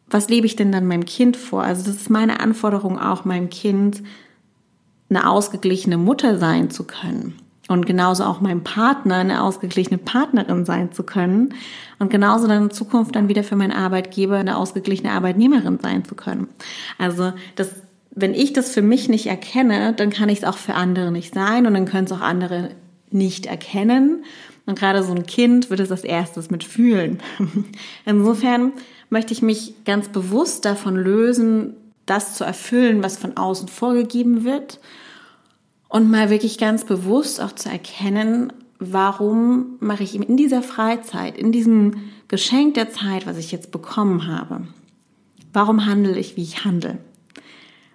Was 0.09 0.28
lebe 0.28 0.47
ich 0.47 0.54
denn 0.54 0.71
dann 0.71 0.87
meinem 0.87 1.04
Kind 1.04 1.37
vor? 1.37 1.64
Also 1.64 1.85
das 1.85 1.97
ist 1.97 2.11
meine 2.11 2.38
Anforderung 2.38 3.00
auch 3.00 3.25
meinem 3.25 3.50
Kind, 3.50 4.02
eine 5.11 5.28
ausgeglichene 5.28 5.99
Mutter 5.99 6.38
sein 6.38 6.71
zu 6.71 6.85
können 6.85 7.41
und 7.73 7.87
genauso 7.87 8.25
auch 8.25 8.41
meinem 8.41 8.62
Partner 8.62 9.17
eine 9.17 9.43
ausgeglichene 9.43 9.99
Partnerin 9.99 10.64
sein 10.64 10.93
zu 10.93 11.02
können 11.02 11.55
und 11.99 12.11
genauso 12.11 12.47
dann 12.47 12.64
in 12.64 12.71
Zukunft 12.71 13.17
dann 13.17 13.29
wieder 13.29 13.45
für 13.45 13.57
meinen 13.57 13.73
Arbeitgeber 13.73 14.37
eine 14.37 14.57
ausgeglichene 14.57 15.11
Arbeitnehmerin 15.11 15.79
sein 15.83 16.05
zu 16.05 16.14
können. 16.14 16.49
Also 16.99 17.33
das, 17.57 17.71
wenn 18.11 18.35
ich 18.35 18.52
das 18.52 18.73
für 18.73 18.83
mich 18.83 19.09
nicht 19.09 19.26
erkenne, 19.26 19.95
dann 19.95 20.11
kann 20.11 20.29
ich 20.29 20.38
es 20.38 20.45
auch 20.45 20.59
für 20.59 20.75
andere 20.75 21.11
nicht 21.11 21.35
sein 21.35 21.67
und 21.67 21.75
dann 21.75 21.87
können 21.87 22.05
es 22.05 22.12
auch 22.12 22.21
andere 22.21 22.71
nicht 23.11 23.47
erkennen. 23.47 24.25
Und 24.64 24.79
gerade 24.79 25.02
so 25.02 25.12
ein 25.12 25.26
Kind 25.26 25.71
wird 25.71 25.81
es 25.81 25.91
als 25.91 26.05
erstes 26.05 26.50
mitfühlen. 26.50 27.21
Insofern 28.07 28.73
möchte 29.11 29.33
ich 29.33 29.43
mich 29.43 29.75
ganz 29.85 30.09
bewusst 30.09 30.64
davon 30.64 30.97
lösen, 30.97 31.75
das 32.07 32.35
zu 32.35 32.45
erfüllen, 32.45 33.02
was 33.02 33.17
von 33.17 33.37
außen 33.37 33.69
vorgegeben 33.69 34.45
wird 34.45 34.79
Und 35.92 36.11
mal 36.11 36.30
wirklich 36.30 36.56
ganz 36.56 36.84
bewusst 36.84 37.38
auch 37.42 37.52
zu 37.52 37.68
erkennen, 37.68 38.50
warum 38.78 39.76
mache 39.78 40.02
ich 40.02 40.14
in 40.14 40.38
dieser 40.38 40.62
Freizeit, 40.62 41.37
in 41.37 41.52
diesem 41.52 42.11
Geschenk 42.28 42.72
der 42.75 42.90
Zeit, 42.90 43.26
was 43.26 43.37
ich 43.37 43.52
jetzt 43.52 43.70
bekommen 43.70 44.26
habe, 44.26 44.62
warum 45.52 45.84
handle 45.84 46.18
ich, 46.18 46.34
wie 46.34 46.44
ich 46.44 46.64
handle? 46.64 46.96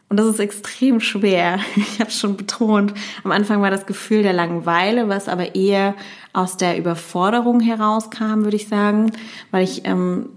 Und 0.09 0.17
das 0.17 0.27
ist 0.27 0.39
extrem 0.39 0.99
schwer. 0.99 1.59
Ich 1.75 1.99
habe 1.99 2.11
schon 2.11 2.37
betont. 2.37 2.93
Am 3.23 3.31
Anfang 3.31 3.63
war 3.63 3.71
das 3.71 3.87
Gefühl 3.87 4.21
der 4.21 4.33
Langeweile, 4.33 5.09
was 5.09 5.27
aber 5.27 5.55
eher 5.55 5.95
aus 6.33 6.55
der 6.55 6.77
Überforderung 6.77 7.61
herauskam, 7.61 8.43
würde 8.43 8.57
ich 8.57 8.67
sagen, 8.67 9.11
weil 9.49 9.63
ich 9.63 9.85
ähm, 9.85 10.29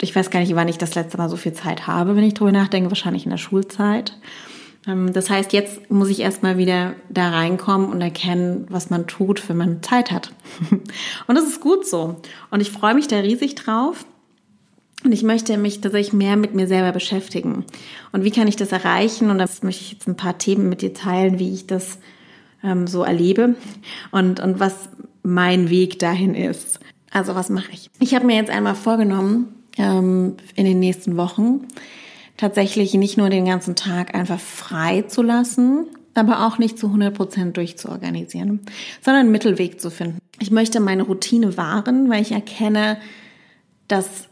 ich 0.00 0.14
weiß 0.14 0.30
gar 0.30 0.40
nicht, 0.40 0.54
wann 0.56 0.68
ich 0.68 0.78
das 0.78 0.96
letzte 0.96 1.18
Mal 1.18 1.28
so 1.28 1.36
viel 1.36 1.52
Zeit 1.52 1.86
habe, 1.86 2.16
wenn 2.16 2.24
ich 2.24 2.34
drüber 2.34 2.52
nachdenke, 2.52 2.90
wahrscheinlich 2.90 3.24
in 3.24 3.30
der 3.30 3.38
Schulzeit. 3.38 4.16
Ähm, 4.88 5.12
das 5.12 5.30
heißt, 5.30 5.52
jetzt 5.52 5.90
muss 5.90 6.08
ich 6.08 6.20
erstmal 6.20 6.56
wieder 6.58 6.94
da 7.10 7.30
reinkommen 7.30 7.90
und 7.90 8.00
erkennen, 8.00 8.66
was 8.70 8.90
man 8.90 9.06
tut, 9.06 9.48
wenn 9.48 9.56
man 9.56 9.82
Zeit 9.82 10.10
hat. 10.10 10.32
Und 11.26 11.34
das 11.34 11.44
ist 11.44 11.60
gut 11.60 11.86
so. 11.86 12.16
Und 12.50 12.60
ich 12.60 12.70
freue 12.70 12.94
mich 12.94 13.06
da 13.06 13.18
riesig 13.18 13.54
drauf. 13.54 14.04
Und 15.04 15.12
ich 15.12 15.22
möchte 15.22 15.56
mich 15.58 15.80
tatsächlich 15.80 16.12
mehr 16.12 16.36
mit 16.36 16.54
mir 16.54 16.66
selber 16.66 16.90
beschäftigen. 16.90 17.64
Und 18.10 18.24
wie 18.24 18.32
kann 18.32 18.48
ich 18.48 18.56
das 18.56 18.72
erreichen? 18.72 19.30
Und 19.30 19.38
das 19.38 19.62
möchte 19.62 19.84
ich 19.84 19.92
jetzt 19.92 20.08
ein 20.08 20.16
paar 20.16 20.38
Themen 20.38 20.68
mit 20.68 20.82
dir 20.82 20.92
teilen, 20.92 21.38
wie 21.38 21.54
ich 21.54 21.68
das 21.68 21.98
ähm, 22.64 22.88
so 22.88 23.04
erlebe 23.04 23.54
und, 24.10 24.40
und 24.40 24.58
was 24.58 24.88
mein 25.22 25.70
Weg 25.70 26.00
dahin 26.00 26.34
ist. 26.34 26.80
Also 27.12 27.36
was 27.36 27.48
mache 27.48 27.70
ich? 27.72 27.90
Ich 28.00 28.14
habe 28.14 28.26
mir 28.26 28.34
jetzt 28.34 28.50
einmal 28.50 28.74
vorgenommen, 28.74 29.54
ähm, 29.76 30.34
in 30.56 30.64
den 30.64 30.80
nächsten 30.80 31.16
Wochen 31.16 31.68
tatsächlich 32.38 32.94
nicht 32.94 33.18
nur 33.18 33.28
den 33.28 33.44
ganzen 33.44 33.76
Tag 33.76 34.14
einfach 34.14 34.40
frei 34.40 35.02
zu 35.02 35.22
lassen, 35.22 35.86
aber 36.14 36.46
auch 36.46 36.58
nicht 36.58 36.78
zu 36.78 36.86
100 36.86 37.14
Prozent 37.14 37.56
durchzuorganisieren, 37.58 38.60
sondern 39.02 39.24
einen 39.24 39.32
Mittelweg 39.32 39.80
zu 39.80 39.90
finden. 39.90 40.18
Ich 40.38 40.50
möchte 40.50 40.80
meine 40.80 41.02
Routine 41.02 41.58
wahren, 41.58 42.08
weil 42.08 42.22
ich 42.22 42.32
erkenne, 42.32 42.98
dass 43.88 44.28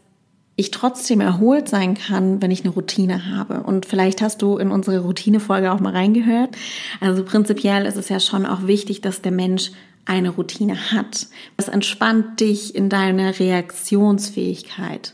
ich 0.55 0.71
trotzdem 0.71 1.21
erholt 1.21 1.69
sein 1.69 1.93
kann, 1.93 2.41
wenn 2.41 2.49
ich 2.49 2.63
eine 2.63 2.73
Routine 2.73 3.35
habe. 3.35 3.61
Und 3.61 3.85
vielleicht 3.85 4.21
hast 4.21 4.41
du 4.41 4.57
in 4.57 4.71
unsere 4.71 4.99
Routinefolge 4.99 5.71
auch 5.71 5.79
mal 5.79 5.93
reingehört. 5.93 6.57
Also 6.99 7.23
prinzipiell 7.23 7.85
ist 7.85 7.95
es 7.95 8.09
ja 8.09 8.19
schon 8.19 8.45
auch 8.45 8.65
wichtig, 8.65 9.01
dass 9.01 9.21
der 9.21 9.31
Mensch 9.31 9.71
eine 10.05 10.29
Routine 10.29 10.91
hat. 10.91 11.27
Das 11.57 11.67
entspannt 11.67 12.39
dich 12.39 12.73
in 12.73 12.89
deiner 12.89 13.37
Reaktionsfähigkeit. 13.37 15.13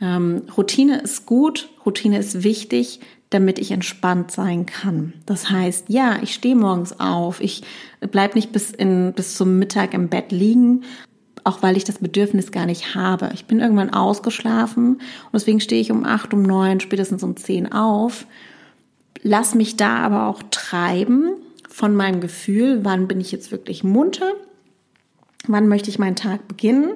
Ähm, 0.00 0.42
Routine 0.56 1.00
ist 1.00 1.26
gut, 1.26 1.68
Routine 1.84 2.18
ist 2.18 2.44
wichtig, 2.44 3.00
damit 3.30 3.58
ich 3.58 3.70
entspannt 3.70 4.30
sein 4.30 4.64
kann. 4.64 5.12
Das 5.26 5.50
heißt, 5.50 5.86
ja, 5.88 6.18
ich 6.22 6.32
stehe 6.32 6.56
morgens 6.56 6.98
auf, 6.98 7.40
ich 7.40 7.62
bleib 8.10 8.34
nicht 8.34 8.52
bis, 8.52 8.70
in, 8.70 9.12
bis 9.12 9.36
zum 9.36 9.58
Mittag 9.58 9.92
im 9.92 10.08
Bett 10.08 10.32
liegen, 10.32 10.84
auch 11.44 11.62
weil 11.62 11.76
ich 11.76 11.84
das 11.84 11.98
Bedürfnis 11.98 12.52
gar 12.52 12.66
nicht 12.66 12.94
habe. 12.94 13.30
Ich 13.34 13.44
bin 13.44 13.60
irgendwann 13.60 13.92
ausgeschlafen 13.92 14.94
und 14.94 15.32
deswegen 15.34 15.60
stehe 15.60 15.80
ich 15.80 15.90
um 15.90 16.04
acht, 16.04 16.32
um 16.32 16.42
neun, 16.42 16.80
spätestens 16.80 17.22
um 17.22 17.36
zehn 17.36 17.70
auf. 17.70 18.26
Lass 19.22 19.54
mich 19.54 19.76
da 19.76 19.98
aber 19.98 20.26
auch 20.26 20.42
treiben 20.50 21.32
von 21.68 21.94
meinem 21.94 22.20
Gefühl, 22.20 22.84
wann 22.84 23.08
bin 23.08 23.20
ich 23.20 23.30
jetzt 23.30 23.50
wirklich 23.50 23.84
munter, 23.84 24.32
wann 25.46 25.68
möchte 25.68 25.90
ich 25.90 25.98
meinen 25.98 26.16
Tag 26.16 26.48
beginnen. 26.48 26.92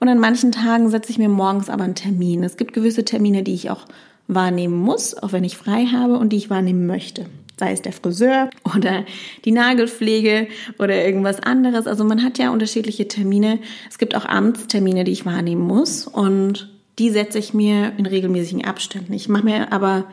Und 0.00 0.08
an 0.08 0.18
manchen 0.18 0.52
Tagen 0.52 0.90
setze 0.90 1.10
ich 1.10 1.18
mir 1.18 1.28
morgens 1.28 1.68
aber 1.68 1.84
einen 1.84 1.94
Termin. 1.94 2.42
Es 2.42 2.56
gibt 2.56 2.72
gewisse 2.72 3.04
Termine, 3.04 3.42
die 3.42 3.54
ich 3.54 3.70
auch 3.70 3.86
wahrnehmen 4.26 4.76
muss, 4.76 5.14
auch 5.14 5.32
wenn 5.32 5.44
ich 5.44 5.56
frei 5.56 5.86
habe 5.86 6.18
und 6.18 6.30
die 6.30 6.36
ich 6.36 6.50
wahrnehmen 6.50 6.86
möchte. 6.86 7.26
Sei 7.58 7.72
es 7.72 7.82
der 7.82 7.92
Friseur 7.92 8.50
oder 8.76 9.04
die 9.44 9.52
Nagelpflege 9.52 10.48
oder 10.78 11.04
irgendwas 11.04 11.40
anderes. 11.40 11.86
Also 11.86 12.04
man 12.04 12.22
hat 12.22 12.38
ja 12.38 12.50
unterschiedliche 12.50 13.06
Termine. 13.06 13.58
Es 13.88 13.98
gibt 13.98 14.16
auch 14.16 14.24
Amtstermine, 14.24 15.04
die 15.04 15.12
ich 15.12 15.26
wahrnehmen 15.26 15.62
muss 15.62 16.06
und 16.06 16.70
die 16.98 17.10
setze 17.10 17.38
ich 17.38 17.54
mir 17.54 17.92
in 17.96 18.06
regelmäßigen 18.06 18.64
Abständen. 18.64 19.12
Ich 19.12 19.28
mache 19.28 19.44
mir 19.44 19.72
aber 19.72 20.04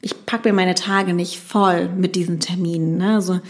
ich 0.00 0.26
packe 0.26 0.48
mir 0.48 0.54
meine 0.54 0.74
Tage 0.74 1.12
nicht 1.12 1.38
voll 1.38 1.88
mit 1.88 2.14
diesen 2.14 2.40
Terminen. 2.40 2.98
Ne? 2.98 3.14
Also 3.14 3.40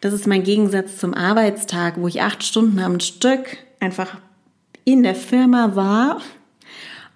das 0.00 0.12
ist 0.12 0.26
mein 0.26 0.42
Gegensatz 0.42 0.96
zum 0.98 1.14
Arbeitstag, 1.14 1.94
wo 1.98 2.08
ich 2.08 2.22
acht 2.22 2.42
Stunden 2.42 2.78
am 2.78 2.98
Stück 3.00 3.58
einfach 3.78 4.16
in 4.84 5.02
der 5.02 5.14
Firma 5.14 5.76
war 5.76 6.20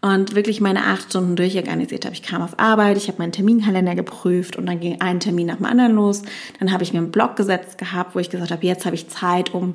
und 0.02 0.35
wirklich 0.35 0.61
meine 0.61 0.85
acht 0.85 1.11
Stunden 1.11 1.37
durchorganisiert 1.37 2.04
habe. 2.04 2.14
Ich 2.14 2.23
kam 2.23 2.42
auf 2.42 2.58
Arbeit, 2.58 2.96
ich 2.96 3.08
habe 3.08 3.18
meinen 3.18 3.32
Terminkalender 3.32 3.94
geprüft 3.94 4.56
und 4.56 4.66
dann 4.66 4.80
ging 4.80 5.00
ein 5.00 5.20
Termin 5.20 5.49
nach 5.49 5.56
dem 5.56 5.66
anderen 5.66 5.94
los. 5.94 6.23
Dann 6.61 6.73
habe 6.73 6.82
ich 6.82 6.92
mir 6.92 7.00
einen 7.00 7.11
Blog 7.11 7.37
gesetzt 7.37 7.78
gehabt, 7.78 8.14
wo 8.14 8.18
ich 8.18 8.30
gesagt 8.30 8.50
habe, 8.50 8.66
jetzt 8.66 8.87
habe 8.87 8.94
ich 8.94 9.08
Zeit, 9.08 9.54
um 9.54 9.75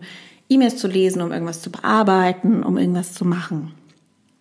E-Mails 0.49 0.77
zu 0.77 0.87
lesen, 0.87 1.21
um 1.21 1.31
irgendwas 1.31 1.61
zu 1.61 1.71
bearbeiten, 1.71 2.63
um 2.63 2.77
irgendwas 2.77 3.13
zu 3.13 3.25
machen. 3.25 3.73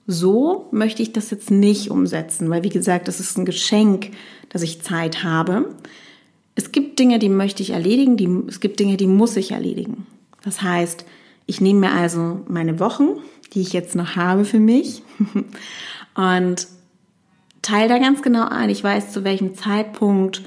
So 0.06 0.68
möchte 0.72 1.02
ich 1.02 1.12
das 1.12 1.30
jetzt 1.30 1.50
nicht 1.50 1.90
umsetzen, 1.90 2.50
weil 2.50 2.64
wie 2.64 2.68
gesagt, 2.68 3.06
das 3.06 3.20
ist 3.20 3.38
ein 3.38 3.44
Geschenk, 3.44 4.10
dass 4.48 4.62
ich 4.62 4.82
Zeit 4.82 5.22
habe. 5.22 5.74
Es 6.56 6.72
gibt 6.72 6.98
Dinge, 6.98 7.18
die 7.18 7.28
möchte 7.28 7.62
ich 7.62 7.70
erledigen, 7.70 8.16
die, 8.16 8.28
es 8.48 8.60
gibt 8.60 8.80
Dinge, 8.80 8.96
die 8.96 9.06
muss 9.06 9.36
ich 9.36 9.52
erledigen. 9.52 10.06
Das 10.42 10.62
heißt, 10.62 11.04
ich 11.46 11.60
nehme 11.60 11.80
mir 11.80 11.92
also 11.92 12.40
meine 12.48 12.80
Wochen, 12.80 13.18
die 13.52 13.60
ich 13.60 13.72
jetzt 13.72 13.94
noch 13.94 14.16
habe 14.16 14.44
für 14.44 14.60
mich 14.60 15.02
und 16.14 16.66
teile 17.62 17.88
da 17.88 17.98
ganz 17.98 18.22
genau 18.22 18.48
ein. 18.48 18.70
Ich 18.70 18.82
weiß, 18.82 19.12
zu 19.12 19.24
welchem 19.24 19.54
Zeitpunkt 19.54 20.42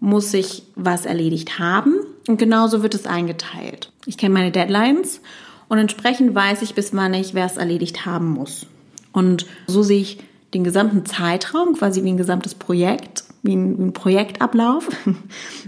muss 0.00 0.32
ich 0.34 0.62
was 0.76 1.06
erledigt 1.06 1.58
haben 1.58 1.94
und 2.26 2.38
genauso 2.38 2.82
wird 2.82 2.94
es 2.94 3.06
eingeteilt. 3.06 3.92
Ich 4.06 4.16
kenne 4.16 4.34
meine 4.34 4.50
Deadlines 4.50 5.20
und 5.68 5.78
entsprechend 5.78 6.34
weiß 6.34 6.62
ich, 6.62 6.74
bis 6.74 6.94
wann 6.94 7.14
ich 7.14 7.34
was 7.34 7.56
erledigt 7.56 8.06
haben 8.06 8.30
muss. 8.30 8.66
Und 9.12 9.46
so 9.66 9.82
sehe 9.82 10.00
ich 10.00 10.18
den 10.54 10.64
gesamten 10.64 11.06
Zeitraum, 11.06 11.74
quasi 11.74 12.02
wie 12.02 12.10
ein 12.10 12.16
gesamtes 12.16 12.54
Projekt, 12.54 13.24
wie 13.42 13.54
ein, 13.54 13.78
wie 13.78 13.82
ein 13.84 13.92
Projektablauf 13.92 14.88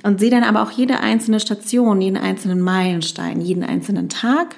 und 0.02 0.20
sehe 0.20 0.30
dann 0.30 0.44
aber 0.44 0.62
auch 0.62 0.70
jede 0.70 1.00
einzelne 1.00 1.40
Station, 1.40 2.00
jeden 2.00 2.16
einzelnen 2.16 2.60
Meilenstein, 2.60 3.40
jeden 3.40 3.64
einzelnen 3.64 4.08
Tag 4.08 4.56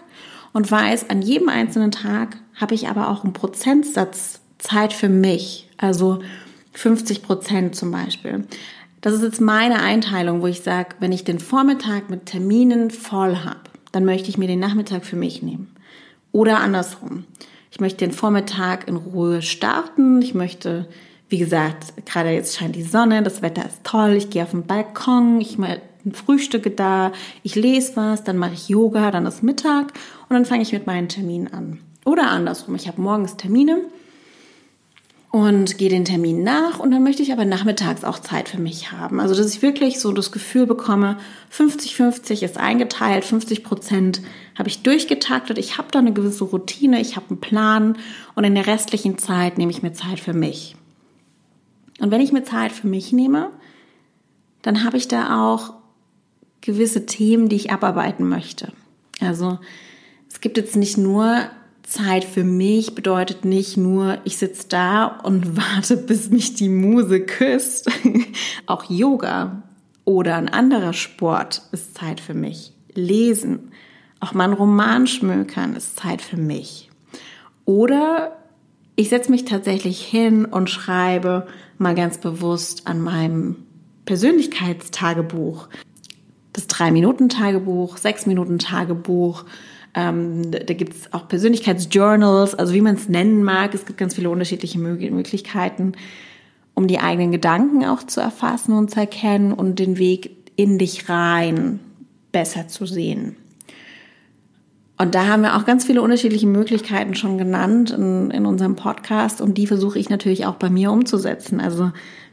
und 0.54 0.70
weiß, 0.70 1.10
an 1.10 1.20
jedem 1.20 1.50
einzelnen 1.50 1.90
Tag 1.90 2.38
habe 2.54 2.74
ich 2.74 2.88
aber 2.88 3.10
auch 3.10 3.24
einen 3.24 3.34
Prozentsatz 3.34 4.40
Zeit 4.58 4.94
für 4.94 5.10
mich, 5.10 5.68
also 5.76 6.20
50 6.72 7.22
Prozent 7.22 7.76
zum 7.76 7.90
Beispiel. 7.90 8.46
Das 9.02 9.12
ist 9.12 9.22
jetzt 9.22 9.40
meine 9.40 9.80
Einteilung, 9.80 10.40
wo 10.40 10.46
ich 10.46 10.62
sage, 10.62 10.96
wenn 11.00 11.12
ich 11.12 11.24
den 11.24 11.40
Vormittag 11.40 12.08
mit 12.08 12.26
Terminen 12.26 12.90
voll 12.90 13.36
habe, 13.44 13.60
dann 13.92 14.06
möchte 14.06 14.30
ich 14.30 14.38
mir 14.38 14.46
den 14.46 14.60
Nachmittag 14.60 15.04
für 15.04 15.16
mich 15.16 15.42
nehmen. 15.42 15.74
Oder 16.32 16.60
andersrum. 16.60 17.24
Ich 17.70 17.80
möchte 17.80 17.98
den 17.98 18.12
Vormittag 18.12 18.88
in 18.88 18.96
Ruhe 18.96 19.42
starten. 19.42 20.22
Ich 20.22 20.34
möchte, 20.34 20.88
wie 21.28 21.38
gesagt, 21.38 22.06
gerade 22.06 22.30
jetzt 22.30 22.56
scheint 22.56 22.76
die 22.76 22.82
Sonne, 22.82 23.22
das 23.22 23.42
Wetter 23.42 23.66
ist 23.66 23.84
toll. 23.84 24.12
Ich 24.12 24.30
gehe 24.30 24.44
auf 24.44 24.52
den 24.52 24.66
Balkon, 24.66 25.40
ich 25.40 25.58
frühstücke 26.12 26.70
da, 26.70 27.12
ich 27.42 27.54
lese 27.54 27.96
was, 27.96 28.24
dann 28.24 28.36
mache 28.36 28.54
ich 28.54 28.68
Yoga, 28.68 29.10
dann 29.10 29.26
ist 29.26 29.42
Mittag 29.42 29.92
und 30.28 30.34
dann 30.34 30.44
fange 30.44 30.62
ich 30.62 30.72
mit 30.72 30.86
meinen 30.86 31.08
Terminen 31.08 31.52
an. 31.52 31.78
Oder 32.04 32.30
andersrum, 32.30 32.74
ich 32.74 32.86
habe 32.86 33.00
morgens 33.00 33.36
Termine 33.36 33.82
und 35.34 35.78
gehe 35.78 35.88
den 35.88 36.04
Termin 36.04 36.44
nach 36.44 36.78
und 36.78 36.92
dann 36.92 37.02
möchte 37.02 37.20
ich 37.20 37.32
aber 37.32 37.44
nachmittags 37.44 38.04
auch 38.04 38.20
Zeit 38.20 38.48
für 38.48 38.60
mich 38.60 38.92
haben. 38.92 39.18
Also 39.18 39.34
dass 39.34 39.52
ich 39.52 39.62
wirklich 39.62 39.98
so 39.98 40.12
das 40.12 40.30
Gefühl 40.30 40.64
bekomme, 40.64 41.16
50-50 41.52 42.44
ist 42.44 42.56
eingeteilt, 42.56 43.24
50 43.24 43.64
Prozent 43.64 44.20
habe 44.56 44.68
ich 44.68 44.84
durchgetaktet, 44.84 45.58
ich 45.58 45.76
habe 45.76 45.88
da 45.90 45.98
eine 45.98 46.12
gewisse 46.12 46.44
Routine, 46.44 47.00
ich 47.00 47.16
habe 47.16 47.30
einen 47.30 47.40
Plan 47.40 47.98
und 48.36 48.44
in 48.44 48.54
der 48.54 48.68
restlichen 48.68 49.18
Zeit 49.18 49.58
nehme 49.58 49.72
ich 49.72 49.82
mir 49.82 49.92
Zeit 49.92 50.20
für 50.20 50.34
mich. 50.34 50.76
Und 51.98 52.12
wenn 52.12 52.20
ich 52.20 52.30
mir 52.30 52.44
Zeit 52.44 52.70
für 52.70 52.86
mich 52.86 53.12
nehme, 53.12 53.50
dann 54.62 54.84
habe 54.84 54.98
ich 54.98 55.08
da 55.08 55.50
auch 55.50 55.74
gewisse 56.64 57.06
Themen, 57.06 57.48
die 57.48 57.56
ich 57.56 57.70
abarbeiten 57.70 58.28
möchte. 58.28 58.72
Also 59.20 59.58
es 60.28 60.40
gibt 60.40 60.56
jetzt 60.56 60.76
nicht 60.76 60.96
nur 60.96 61.46
Zeit 61.84 62.24
für 62.24 62.44
mich 62.44 62.94
bedeutet 62.94 63.44
nicht 63.44 63.76
nur, 63.76 64.18
ich 64.24 64.38
sitze 64.38 64.68
da 64.68 65.06
und 65.06 65.56
warte, 65.76 65.96
bis 65.96 66.30
mich 66.30 66.54
die 66.54 66.68
Muse 66.68 67.20
küsst. 67.20 67.90
Auch 68.66 68.90
Yoga 68.90 69.62
oder 70.04 70.36
ein 70.36 70.48
anderer 70.48 70.92
Sport 70.92 71.62
ist 71.72 71.96
Zeit 71.96 72.20
für 72.20 72.34
mich. 72.34 72.72
Lesen, 72.94 73.72
auch 74.20 74.34
mal 74.34 74.44
ein 74.44 74.52
Roman 74.52 75.06
schmökern 75.06 75.74
ist 75.74 75.98
Zeit 75.98 76.22
für 76.22 76.36
mich. 76.36 76.90
Oder 77.64 78.36
ich 78.96 79.08
setze 79.08 79.30
mich 79.30 79.44
tatsächlich 79.44 80.00
hin 80.00 80.44
und 80.44 80.70
schreibe 80.70 81.46
mal 81.78 81.94
ganz 81.94 82.18
bewusst 82.18 82.86
an 82.86 83.00
meinem 83.00 83.56
Persönlichkeitstagebuch. 84.04 85.68
Das 86.54 86.66
Drei-Minuten-Tagebuch, 86.66 87.98
Sechs-Minuten-Tagebuch, 87.98 89.44
ähm, 89.94 90.50
da 90.50 90.74
gibt 90.74 90.94
es 90.94 91.12
auch 91.12 91.28
Persönlichkeitsjournals, 91.28 92.54
also 92.54 92.72
wie 92.72 92.80
man 92.80 92.96
es 92.96 93.08
nennen 93.08 93.44
mag. 93.44 93.74
Es 93.74 93.84
gibt 93.86 93.98
ganz 93.98 94.14
viele 94.14 94.30
unterschiedliche 94.30 94.78
Möglichkeiten, 94.78 95.92
um 96.74 96.88
die 96.88 96.98
eigenen 96.98 97.30
Gedanken 97.30 97.84
auch 97.84 98.02
zu 98.02 98.20
erfassen 98.20 98.72
und 98.72 98.90
zu 98.90 99.00
erkennen 99.00 99.52
und 99.52 99.78
den 99.78 99.98
Weg 99.98 100.30
in 100.56 100.78
dich 100.78 101.08
rein 101.08 101.80
besser 102.32 102.66
zu 102.66 102.86
sehen. 102.86 103.36
Und 104.96 105.14
da 105.14 105.26
haben 105.26 105.42
wir 105.42 105.56
auch 105.56 105.64
ganz 105.64 105.84
viele 105.84 106.02
unterschiedliche 106.02 106.46
Möglichkeiten 106.46 107.14
schon 107.14 107.36
genannt 107.36 107.90
in, 107.90 108.30
in 108.30 108.46
unserem 108.46 108.76
Podcast 108.76 109.40
und 109.40 109.58
die 109.58 109.66
versuche 109.66 109.98
ich 109.98 110.08
natürlich 110.08 110.46
auch 110.46 110.54
bei 110.54 110.70
mir 110.70 110.92
umzusetzen. 110.92 111.60
Also 111.60 111.90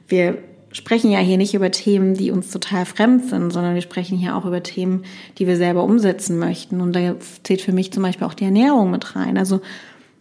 wir 0.08 0.38
sprechen 0.74 1.12
ja 1.12 1.20
hier 1.20 1.38
nicht 1.38 1.54
über 1.54 1.72
Themen, 1.72 2.14
die 2.14 2.32
uns 2.32 2.50
total 2.52 2.86
fremd 2.86 3.26
sind, 3.26 3.52
sondern 3.52 3.76
wir 3.76 3.82
sprechen 3.82 4.18
hier 4.18 4.36
auch 4.36 4.46
über 4.46 4.64
Themen, 4.64 5.04
die 5.38 5.48
wir 5.48 5.58
selber 5.58 5.84
umsetzen 5.84 6.38
möchten. 6.38 6.82
Und 6.82 6.96
da 6.96 7.16
zählt 7.44 7.62
für 7.62 7.74
mich 7.74 7.92
zum 7.92 8.04
Beispiel 8.04 8.28
auch 8.28 8.34
die 8.34 8.46
Ernährung 8.46 8.92
mit 8.92 9.16
rein. 9.16 9.38
Also 9.38 9.62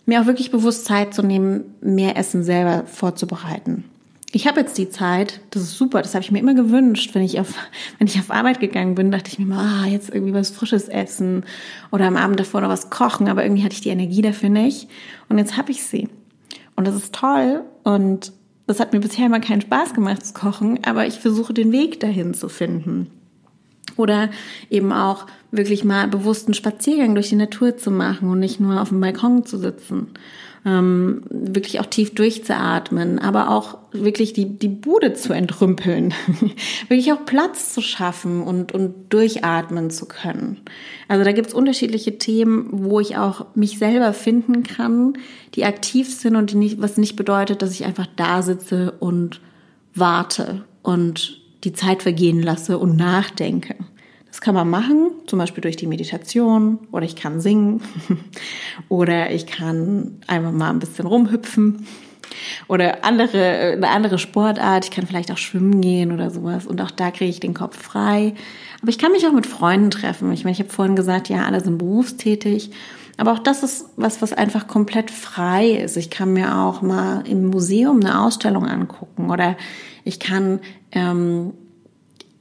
mir 0.07 0.21
auch 0.21 0.26
wirklich 0.26 0.50
bewusst 0.50 0.85
Zeit 0.85 1.14
zu 1.14 1.23
nehmen, 1.23 1.75
mehr 1.80 2.16
Essen 2.16 2.42
selber 2.42 2.85
vorzubereiten 2.87 3.85
ich 4.33 4.47
habe 4.47 4.61
jetzt 4.61 4.78
die 4.78 4.88
Zeit, 4.88 5.40
das 5.50 5.62
ist 5.62 5.76
super, 5.76 6.02
das 6.02 6.14
habe 6.14 6.23
ich 6.23 6.30
mir 6.30 6.38
immer 6.38 6.54
gewünscht, 6.54 7.14
wenn 7.14 7.23
ich 7.23 7.40
auf, 7.40 7.54
wenn 7.99 8.07
ich 8.07 8.19
auf 8.19 8.30
Arbeit 8.30 8.61
gegangen 8.61 8.95
bin, 8.95 9.11
dachte 9.11 9.30
ich 9.30 9.38
mir 9.38 9.47
mal, 9.47 9.83
ah, 9.83 9.87
jetzt 9.87 10.11
irgendwie 10.11 10.35
was 10.35 10.50
Frisches 10.50 10.88
essen 10.88 11.45
oder 11.90 12.07
am 12.07 12.16
Abend 12.16 12.38
davor 12.38 12.61
noch 12.61 12.69
was 12.69 12.90
kochen, 12.90 13.28
aber 13.28 13.42
irgendwie 13.42 13.64
hatte 13.64 13.75
ich 13.75 13.80
die 13.80 13.88
Energie 13.88 14.23
dafür 14.23 14.49
nicht. 14.49 14.88
Und 15.28 15.38
jetzt 15.38 15.57
habe 15.57 15.73
ich 15.73 15.83
sie. 15.83 16.09
Und 16.76 16.87
das 16.87 16.95
ist 16.95 17.14
toll 17.14 17.64
und 17.83 18.33
das 18.71 18.79
hat 18.79 18.93
mir 18.93 19.00
bisher 19.00 19.27
immer 19.27 19.41
keinen 19.41 19.62
Spaß 19.62 19.95
gemacht 19.95 20.25
zu 20.25 20.33
kochen, 20.33 20.79
aber 20.85 21.05
ich 21.05 21.19
versuche 21.19 21.53
den 21.53 21.73
Weg 21.73 21.99
dahin 21.99 22.35
zu 22.35 22.49
finden. 22.49 23.09
Oder 23.97 24.31
eben 24.71 24.93
auch 24.93 25.27
wirklich 25.50 25.83
mal 25.83 26.07
bewussten 26.07 26.55
Spaziergang 26.55 27.17
durch 27.17 27.29
die 27.29 27.37
Natur 27.37 27.77
zu 27.77 27.91
machen 27.91 28.31
und 28.31 28.39
nicht 28.39 28.61
nur 28.61 28.81
auf 28.81 28.91
dem 28.91 29.00
Balkon 29.00 29.45
zu 29.45 29.59
sitzen 29.59 30.11
ähm, 30.67 31.23
wirklich 31.31 31.81
auch 31.81 31.87
tief 31.87 32.14
durchzuatmen, 32.14 33.19
aber 33.19 33.50
auch 33.50 33.79
wirklich 33.93 34.33
die, 34.33 34.59
die 34.59 34.69
Bude 34.69 35.14
zu 35.14 35.33
entrümpeln, 35.33 36.12
wirklich 36.88 37.12
auch 37.12 37.25
Platz 37.25 37.73
zu 37.73 37.81
schaffen 37.81 38.43
und, 38.43 38.73
und 38.73 39.12
durchatmen 39.12 39.90
zu 39.90 40.07
können. 40.07 40.61
Also 41.09 41.25
da 41.25 41.33
gibt's 41.33 41.55
unterschiedliche 41.55 42.19
Themen, 42.19 42.69
wo 42.73 43.00
ich 43.00 43.17
auch 43.17 43.47
mich 43.55 43.79
selber 43.79 44.12
finden 44.12 44.62
kann, 44.62 45.14
die 45.55 45.64
aktiv 45.64 46.12
sind 46.14 46.37
und 46.37 46.50
die 46.50 46.57
nicht, 46.57 46.81
was 46.83 46.99
nicht 46.99 47.17
bedeutet, 47.17 47.62
dass 47.62 47.73
ich 47.73 47.85
einfach 47.85 48.07
da 48.17 48.43
sitze 48.43 48.93
und 49.00 49.40
warte 49.95 50.64
und 50.83 51.40
die 51.64 51.73
Zeit 51.73 52.02
vergehen 52.02 52.43
lasse 52.43 52.79
und 52.79 52.97
nachdenke. 52.97 53.76
Das 54.40 54.47
kann 54.47 54.54
man 54.54 54.70
machen, 54.70 55.11
zum 55.26 55.38
Beispiel 55.38 55.61
durch 55.61 55.76
die 55.76 55.87
Meditation 55.87 56.78
oder 56.92 57.04
ich 57.04 57.14
kann 57.14 57.42
singen 57.42 57.82
oder 58.88 59.30
ich 59.30 59.47
kann 59.47 60.23
einfach 60.26 60.50
mal 60.50 60.70
ein 60.70 60.78
bisschen 60.78 61.06
rumhüpfen 61.06 61.87
oder 62.66 63.04
andere, 63.04 63.73
eine 63.73 63.90
andere 63.90 64.18
Sportart. 64.18 64.87
Ich 64.87 64.92
kann 64.92 65.06
vielleicht 65.06 65.30
auch 65.30 65.37
schwimmen 65.37 65.82
gehen 65.82 66.11
oder 66.11 66.30
sowas 66.30 66.66
und 66.66 66.80
auch 66.80 66.90
da 66.90 67.11
kriege 67.11 67.28
ich 67.28 67.40
den 67.40 67.52
Kopf 67.52 67.76
frei. 67.76 68.32
Aber 68.80 68.88
ich 68.88 68.97
kann 68.97 69.12
mich 69.12 69.26
auch 69.26 69.32
mit 69.35 69.47
Freunden 69.47 69.90
treffen. 69.90 70.32
Ich 70.32 70.44
meine, 70.44 70.54
ich 70.54 70.61
habe 70.61 70.70
vorhin 70.70 70.97
gesagt, 70.97 71.28
ja, 71.28 71.44
alle 71.44 71.61
sind 71.61 71.76
berufstätig. 71.76 72.70
Aber 73.18 73.32
auch 73.32 73.40
das 73.40 73.62
ist 73.62 73.90
was, 73.97 74.23
was 74.23 74.32
einfach 74.32 74.68
komplett 74.68 75.11
frei 75.11 75.73
ist. 75.73 75.99
Ich 75.99 76.09
kann 76.09 76.32
mir 76.32 76.56
auch 76.56 76.80
mal 76.80 77.25
im 77.26 77.49
Museum 77.49 78.00
eine 78.00 78.23
Ausstellung 78.23 78.66
angucken 78.66 79.28
oder 79.28 79.59
ich 80.02 80.18
kann 80.18 80.61
ähm, 80.92 81.52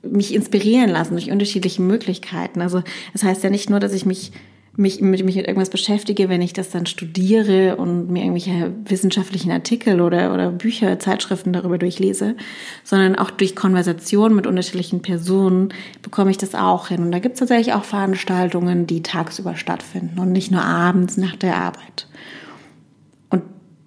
mich 0.02 0.34
inspirieren 0.34 0.90
lassen 0.90 1.14
durch 1.14 1.32
unterschiedliche 1.32 1.82
Möglichkeiten. 1.82 2.62
Also 2.62 2.82
das 3.14 3.24
heißt 3.24 3.44
ja 3.44 3.50
nicht 3.50 3.70
nur, 3.70 3.80
dass 3.80 3.94
ich 3.94 4.06
mich 4.06 4.32
mich 4.80 5.02
mit, 5.02 5.24
mich 5.26 5.36
mit 5.36 5.48
irgendwas 5.48 5.70
beschäftige, 5.70 6.30
wenn 6.30 6.42
ich 6.42 6.54
das 6.54 6.70
dann 6.70 6.86
studiere 6.86 7.76
und 7.76 8.10
mir 8.10 8.24
irgendwelche 8.24 8.72
wissenschaftlichen 8.86 9.52
Artikel 9.52 10.00
oder, 10.00 10.34
oder 10.34 10.52
Bücher, 10.52 10.98
Zeitschriften 11.00 11.52
darüber 11.52 11.78
durchlese, 11.78 12.36
sondern 12.84 13.18
auch 13.18 13.30
durch 13.30 13.56
Konversation 13.56 14.34
mit 14.34 14.48
unterschiedlichen 14.48 15.02
Personen 15.02 15.74
bekomme 16.02 16.32
ich 16.32 16.38
das 16.38 16.56
auch 16.56 16.88
hin. 16.88 17.04
Und 17.04 17.12
da 17.12 17.20
gibt 17.20 17.34
es 17.34 17.40
tatsächlich 17.40 17.74
auch 17.74 17.84
Veranstaltungen, 17.84 18.88
die 18.88 19.04
tagsüber 19.04 19.58
stattfinden 19.58 20.18
und 20.18 20.32
nicht 20.32 20.50
nur 20.50 20.64
abends 20.64 21.18
nach 21.18 21.36
der 21.36 21.58
Arbeit 21.58 22.08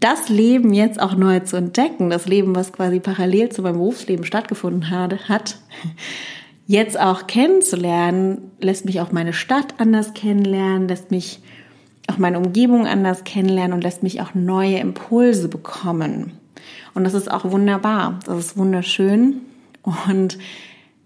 das 0.02 0.28
Leben 0.28 0.74
jetzt 0.74 1.00
auch 1.00 1.14
neu 1.14 1.40
zu 1.40 1.56
entdecken, 1.56 2.10
das 2.10 2.26
Leben, 2.26 2.56
was 2.56 2.72
quasi 2.72 2.98
parallel 3.00 3.50
zu 3.50 3.62
meinem 3.62 3.78
Berufsleben 3.78 4.24
stattgefunden 4.24 4.90
hat, 4.90 5.58
jetzt 6.66 6.98
auch 6.98 7.26
kennenzulernen, 7.26 8.50
lässt 8.60 8.84
mich 8.84 9.00
auch 9.00 9.12
meine 9.12 9.32
Stadt 9.32 9.74
anders 9.78 10.12
kennenlernen, 10.14 10.88
lässt 10.88 11.10
mich 11.10 11.40
auch 12.08 12.18
meine 12.18 12.38
Umgebung 12.38 12.86
anders 12.86 13.24
kennenlernen 13.24 13.74
und 13.74 13.84
lässt 13.84 14.02
mich 14.02 14.20
auch 14.20 14.34
neue 14.34 14.78
Impulse 14.78 15.48
bekommen. 15.48 16.32
Und 16.94 17.04
das 17.04 17.14
ist 17.14 17.30
auch 17.30 17.50
wunderbar, 17.50 18.18
das 18.26 18.38
ist 18.38 18.56
wunderschön. 18.56 19.42
Und 20.08 20.36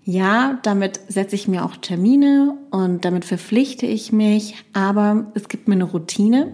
ja, 0.05 0.59
damit 0.63 1.01
setze 1.09 1.35
ich 1.35 1.49
mir 1.49 1.65
auch 1.65 1.77
Termine 1.77 2.57
und 2.71 3.05
damit 3.05 3.25
verpflichte 3.25 3.87
ich 3.87 4.13
mich, 4.13 4.55
aber 4.73 5.27
es 5.35 5.49
gibt 5.49 5.69
mir 5.69 5.75
eine 5.75 5.85
Routine, 5.85 6.53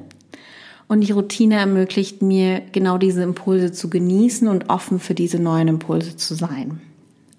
und 0.92 1.00
die 1.00 1.12
Routine 1.12 1.54
ermöglicht 1.54 2.20
mir, 2.20 2.60
genau 2.72 2.98
diese 2.98 3.22
Impulse 3.22 3.72
zu 3.72 3.88
genießen 3.88 4.46
und 4.46 4.68
offen 4.68 5.00
für 5.00 5.14
diese 5.14 5.38
neuen 5.38 5.68
Impulse 5.68 6.16
zu 6.16 6.34
sein. 6.34 6.82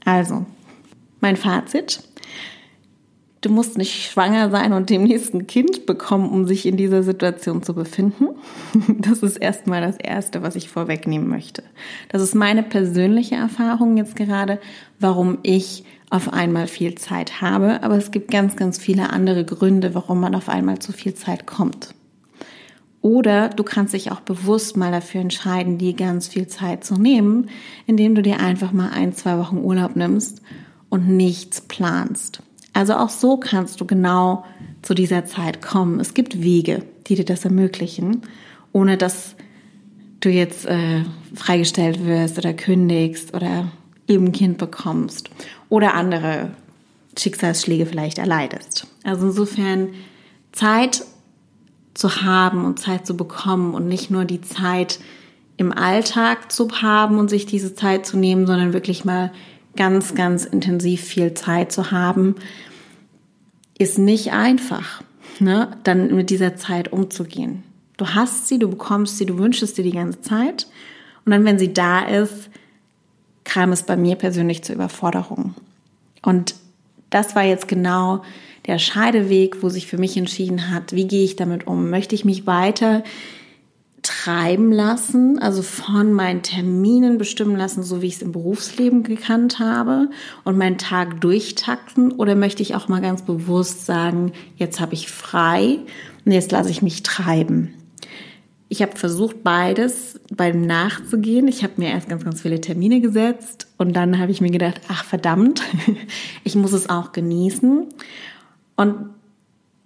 Also, 0.04 0.48
mein 1.20 1.38
Fazit. 1.38 2.02
Du 3.42 3.52
musst 3.52 3.78
nicht 3.78 4.10
schwanger 4.10 4.50
sein 4.50 4.74
und 4.74 4.89
dem 4.89 5.04
nächsten 5.04 5.46
Kind 5.46 5.86
bekommen, 5.86 6.32
um 6.32 6.48
sich 6.48 6.66
in 6.66 6.78
dieser 6.78 7.04
Situation 7.04 7.62
zu 7.62 7.76
befinden. 7.76 8.30
Das 8.98 9.22
ist 9.22 9.38
erstmal 9.38 9.82
das 9.82 9.98
Erste, 9.98 10.42
was 10.42 10.56
ich 10.56 10.70
vorwegnehmen 10.70 11.30
möchte. 11.30 11.62
Das 12.10 12.24
ist 12.24 12.34
meine 12.34 12.63
persönliche 12.63 13.36
Erfahrung 13.36 13.98
jetzt 13.98 14.16
gerade, 14.16 14.60
warum 15.00 15.38
ich 15.44 15.84
auf 16.10 16.34
einmal 16.34 16.66
viel 16.66 16.96
Zeit 16.96 17.39
habe. 17.39 17.84
Aber 17.84 17.98
es 17.98 18.10
gibt 18.10 18.32
ganz, 18.32 18.56
ganz 18.56 18.80
viele 18.80 19.12
andere 19.12 19.46
Gründe, 19.46 19.94
warum 19.94 20.22
man 20.22 20.34
auf 20.34 20.50
einmal 20.50 20.80
zu 20.80 20.92
viel 20.92 21.13
Zeit 21.13 21.46
kommt. 21.46 21.94
Oder 23.04 23.50
du 23.50 23.63
kannst 23.63 23.94
dich 23.94 24.13
auch 24.13 24.22
bewusst 24.22 24.78
mal 24.78 24.89
dafür 24.89 25.20
entscheiden, 25.20 25.78
dir 25.78 25.94
ganz 25.94 26.30
viel 26.30 26.48
Zeit 26.48 26.86
zu 26.86 26.96
nehmen, 26.96 27.50
indem 27.86 28.16
du 28.16 28.22
dir 28.22 28.39
einfach 28.39 28.72
mal 28.72 28.92
ein, 28.92 29.12
zwei 29.13 29.38
Wochen 29.38 29.58
Urlaub 29.58 29.98
nimmst 29.98 30.42
und 30.88 31.10
nichts 31.10 31.60
planst. 31.60 32.42
Also 32.72 32.96
auch 32.96 33.10
so 33.10 33.36
kannst 33.36 33.82
du 33.82 33.86
genau 33.86 34.46
zu 34.84 34.94
dieser 34.94 35.26
Zeit 35.26 35.62
kommen. 35.62 36.00
Es 36.00 36.13
gibt 36.13 36.42
Wege, 36.42 36.86
die 37.06 37.16
dir 37.16 37.26
das 37.26 37.44
ermöglichen, 37.44 38.22
ohne 38.72 38.96
dass 38.96 39.36
du 40.22 40.30
jetzt 40.30 40.66
äh, 40.66 41.04
freigestellt 41.36 42.06
wirst 42.06 42.38
oder 42.38 42.54
kündigst 42.54 43.34
oder 43.34 43.70
eben 44.08 44.32
Kind 44.32 44.58
bekommst 44.58 45.30
oder 45.68 45.94
andere 45.94 46.52
Schicksalsschläge 47.18 47.86
vielleicht 47.86 48.18
erleidest. 48.18 48.88
Also 49.04 49.28
insofern 49.28 49.89
Zeit 50.54 51.04
zu 51.93 52.21
haben 52.23 52.65
und 52.65 52.79
Zeit 52.79 53.06
zu 53.06 53.15
bekommen 53.15 53.73
und 53.73 53.88
nicht 53.88 54.10
nur 54.10 54.25
die 54.25 54.41
Zeit 54.41 54.99
im 55.58 55.71
Alltag 55.71 56.51
zu 56.51 56.67
haben 56.82 57.19
und 57.19 57.29
sich 57.29 57.45
diese 57.45 57.75
Zeit 57.75 58.06
zu 58.06 58.17
nehmen, 58.17 58.47
sondern 58.47 58.73
wirklich 58.73 59.06
mal 59.06 59.32
ganz, 59.75 60.15
ganz 60.15 60.45
intensiv 60.45 61.01
viel 61.01 61.34
Zeit 61.34 61.71
zu 61.71 61.91
haben, 61.91 62.36
ist 63.77 63.97
nicht 63.97 64.34
einfach, 64.34 65.03
ne? 65.39 65.77
dann 65.84 66.15
mit 66.15 66.29
dieser 66.29 66.56
Zeit 66.56 66.91
umzugehen. 66.91 67.63
Du 67.97 68.08
hast 68.10 68.47
sie, 68.47 68.60
du 68.60 68.69
bekommst 68.69 69.17
sie, 69.17 69.25
du 69.25 69.38
wünschst 69.38 69.75
sie 69.75 69.84
die 69.84 69.91
ganze 69.91 70.21
Zeit 70.21 70.67
und 71.25 71.32
dann, 71.32 71.45
wenn 71.45 71.60
sie 71.60 71.73
da 71.73 72.01
ist, 72.01 72.49
kam 73.43 73.71
es 73.71 73.84
bei 73.84 73.97
mir 73.97 74.15
persönlich 74.15 74.63
zur 74.63 74.75
Überforderung. 74.75 75.53
Und 76.21 76.56
das 77.10 77.36
war 77.36 77.43
jetzt 77.43 77.67
genau 77.67 78.23
der 78.65 78.80
Scheideweg, 78.80 79.62
wo 79.62 79.69
sich 79.69 79.88
für 79.88 79.97
mich 79.97 80.15
entschieden 80.17 80.71
hat, 80.71 80.93
wie 80.93 81.08
gehe 81.08 81.23
ich 81.23 81.36
damit 81.36 81.67
um? 81.67 81.89
Möchte 81.89 82.15
ich 82.15 82.26
mich 82.26 82.47
weiter 82.47 83.04
treiben 84.04 84.71
lassen, 84.71 85.39
also 85.39 85.62
von 85.62 86.12
meinen 86.12 86.43
Terminen 86.43 87.17
bestimmen 87.17 87.56
lassen, 87.56 87.84
so 87.84 88.02
wie 88.02 88.08
ich 88.08 88.15
es 88.15 88.21
im 88.21 88.34
Berufsleben 88.34 89.04
gekannt 89.04 89.60
habe 89.60 90.10
und 90.43 90.58
meinen 90.58 90.78
Tag 90.78 91.21
durchtakten 91.21 92.12
oder 92.12 92.36
möchte 92.36 92.62
ich 92.62 92.76
auch 92.76 92.89
mal 92.89 93.02
ganz 93.02 93.21
bewusst 93.21 93.86
sagen, 93.86 94.34
jetzt 94.58 94.82
habe 94.82 94.93
ich 94.93 95.10
frei 95.10 95.80
und 96.26 96.32
jetzt 96.34 96.52
lasse 96.52 96.69
ich 96.69 96.82
mich 96.82 97.04
treiben. 97.04 97.73
Ich 98.67 98.82
habe 98.82 98.97
versucht, 98.97 99.43
beides 99.43 100.19
beim 100.36 100.65
nachzugehen. 100.65 101.47
Ich 101.47 101.63
habe 101.63 101.73
mir 101.78 101.89
erst 101.89 102.10
ganz, 102.10 102.26
ganz 102.26 102.41
viele 102.41 102.60
Termine 102.60 103.02
gesetzt 103.02 103.67
und 103.78 103.93
dann 103.93 104.19
habe 104.19 104.32
ich 104.32 104.41
mir 104.41 104.52
gedacht, 104.52 104.82
ach 104.89 105.06
verdammt, 105.06 105.62
ich 106.43 106.56
muss 106.56 106.73
es 106.73 106.89
auch 106.89 107.13
genießen. 107.13 107.86
Und 108.76 109.10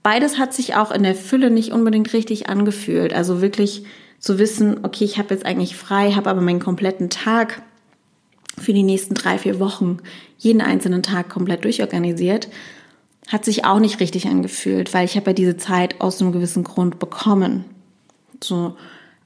beides 0.03 0.37
hat 0.37 0.53
sich 0.53 0.75
auch 0.75 0.91
in 0.91 1.03
der 1.03 1.15
Fülle 1.15 1.49
nicht 1.49 1.71
unbedingt 1.71 2.13
richtig 2.13 2.49
angefühlt. 2.49 3.13
Also 3.13 3.41
wirklich 3.41 3.83
zu 4.19 4.39
wissen, 4.39 4.79
okay, 4.83 5.03
ich 5.03 5.17
habe 5.17 5.33
jetzt 5.33 5.45
eigentlich 5.45 5.75
frei, 5.75 6.11
habe 6.11 6.29
aber 6.29 6.41
meinen 6.41 6.59
kompletten 6.59 7.09
Tag 7.09 7.61
für 8.57 8.73
die 8.73 8.83
nächsten 8.83 9.13
drei, 9.13 9.37
vier 9.37 9.59
Wochen, 9.59 9.97
jeden 10.37 10.61
einzelnen 10.61 11.03
Tag 11.03 11.29
komplett 11.29 11.63
durchorganisiert, 11.63 12.49
hat 13.27 13.45
sich 13.45 13.65
auch 13.65 13.79
nicht 13.79 13.99
richtig 13.99 14.27
angefühlt, 14.27 14.93
weil 14.93 15.05
ich 15.05 15.15
habe 15.15 15.31
ja 15.31 15.33
diese 15.33 15.57
Zeit 15.57 16.01
aus 16.01 16.21
einem 16.21 16.31
gewissen 16.31 16.63
Grund 16.63 16.97
bekommen. 16.97 17.65
So. 18.43 18.75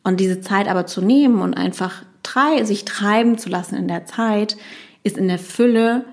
Und 0.04 0.19
diese 0.19 0.41
Zeit 0.41 0.67
aber 0.67 0.88
zu 0.88 1.02
nehmen 1.02 1.41
und 1.41 1.54
einfach 1.54 2.04
drei, 2.24 2.63
sich 2.65 2.86
treiben 2.86 3.38
zu 3.38 3.50
lassen 3.50 3.76
in 3.76 3.88
der 3.88 4.06
Zeit, 4.06 4.58
ist 5.04 5.17
in 5.17 5.28
der 5.28 5.39
Fülle 5.39 6.06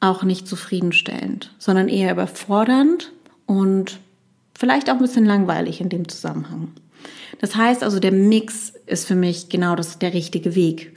auch 0.00 0.22
nicht 0.22 0.48
zufriedenstellend, 0.48 1.54
sondern 1.58 1.88
eher 1.88 2.12
überfordernd 2.12 3.12
und 3.46 4.00
vielleicht 4.58 4.90
auch 4.90 4.94
ein 4.94 5.02
bisschen 5.02 5.26
langweilig 5.26 5.80
in 5.80 5.90
dem 5.90 6.08
Zusammenhang. 6.08 6.68
Das 7.40 7.56
heißt 7.56 7.82
also, 7.82 8.00
der 8.00 8.12
Mix 8.12 8.72
ist 8.86 9.06
für 9.06 9.14
mich 9.14 9.48
genau 9.48 9.76
das 9.76 9.98
der 9.98 10.12
richtige 10.12 10.54
Weg. 10.54 10.92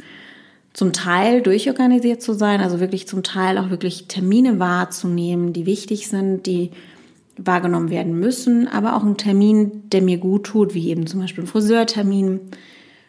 Zum 0.74 0.92
Teil 0.92 1.42
durchorganisiert 1.42 2.22
zu 2.22 2.34
sein, 2.34 2.60
also 2.60 2.80
wirklich 2.80 3.08
zum 3.08 3.24
Teil 3.24 3.58
auch 3.58 3.70
wirklich 3.70 4.08
Termine 4.08 4.60
wahrzunehmen, 4.60 5.54
die 5.54 5.66
wichtig 5.66 6.08
sind, 6.08 6.46
die 6.46 6.72
wahrgenommen 7.38 7.90
werden 7.90 8.20
müssen, 8.20 8.68
aber 8.68 8.96
auch 8.96 9.04
ein 9.04 9.18
Termin, 9.18 9.90
der 9.90 10.02
mir 10.02 10.18
gut 10.18 10.46
tut, 10.46 10.74
wie 10.74 10.90
eben 10.90 11.08
zum 11.08 11.20
Beispiel 11.20 11.44
ein 11.44 11.48
Friseurtermin. 11.48 12.40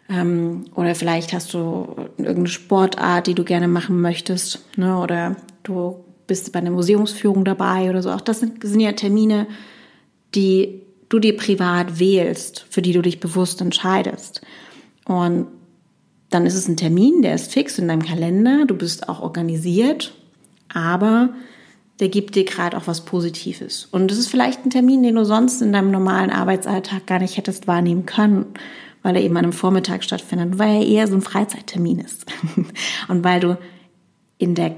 Ähm, 0.08 0.64
oder 0.74 0.94
vielleicht 0.94 1.32
hast 1.32 1.54
du 1.54 1.96
irgendeine 2.18 2.48
Sportart, 2.48 3.26
die 3.26 3.34
du 3.34 3.44
gerne 3.44 3.68
machen 3.68 4.00
möchtest, 4.00 4.64
ne? 4.76 4.98
oder 4.98 5.36
du 5.64 6.04
bist 6.26 6.52
bei 6.52 6.60
einer 6.60 6.70
Museumsführung 6.70 7.44
dabei 7.44 7.90
oder 7.90 8.02
so. 8.02 8.10
Auch 8.10 8.20
das 8.20 8.40
sind, 8.40 8.64
sind 8.64 8.80
ja 8.80 8.92
Termine, 8.92 9.46
die 10.34 10.82
du 11.08 11.18
dir 11.18 11.36
privat 11.36 11.98
wählst, 11.98 12.66
für 12.70 12.82
die 12.82 12.92
du 12.92 13.02
dich 13.02 13.20
bewusst 13.20 13.60
entscheidest. 13.60 14.40
Und 15.04 15.48
dann 16.30 16.46
ist 16.46 16.54
es 16.54 16.66
ein 16.66 16.76
Termin, 16.76 17.22
der 17.22 17.34
ist 17.34 17.52
fix 17.52 17.78
in 17.78 17.88
deinem 17.88 18.02
Kalender, 18.02 18.64
du 18.66 18.74
bist 18.74 19.08
auch 19.08 19.20
organisiert, 19.20 20.14
aber 20.72 21.30
der 22.00 22.08
gibt 22.08 22.34
dir 22.34 22.44
gerade 22.44 22.76
auch 22.76 22.86
was 22.86 23.04
Positives. 23.04 23.86
Und 23.90 24.10
es 24.10 24.18
ist 24.18 24.28
vielleicht 24.28 24.64
ein 24.64 24.70
Termin, 24.70 25.02
den 25.02 25.14
du 25.14 25.24
sonst 25.24 25.62
in 25.62 25.72
deinem 25.72 25.92
normalen 25.92 26.30
Arbeitsalltag 26.30 27.06
gar 27.06 27.20
nicht 27.20 27.36
hättest 27.36 27.68
wahrnehmen 27.68 28.06
können, 28.06 28.46
weil 29.02 29.14
er 29.14 29.22
eben 29.22 29.36
an 29.36 29.44
einem 29.44 29.52
Vormittag 29.52 30.02
stattfindet, 30.02 30.58
weil 30.58 30.82
er 30.82 30.86
eher 30.86 31.06
so 31.06 31.14
ein 31.14 31.22
Freizeittermin 31.22 32.00
ist. 32.00 32.26
Und 33.08 33.22
weil 33.22 33.38
du 33.38 33.58
in 34.38 34.56
der 34.56 34.74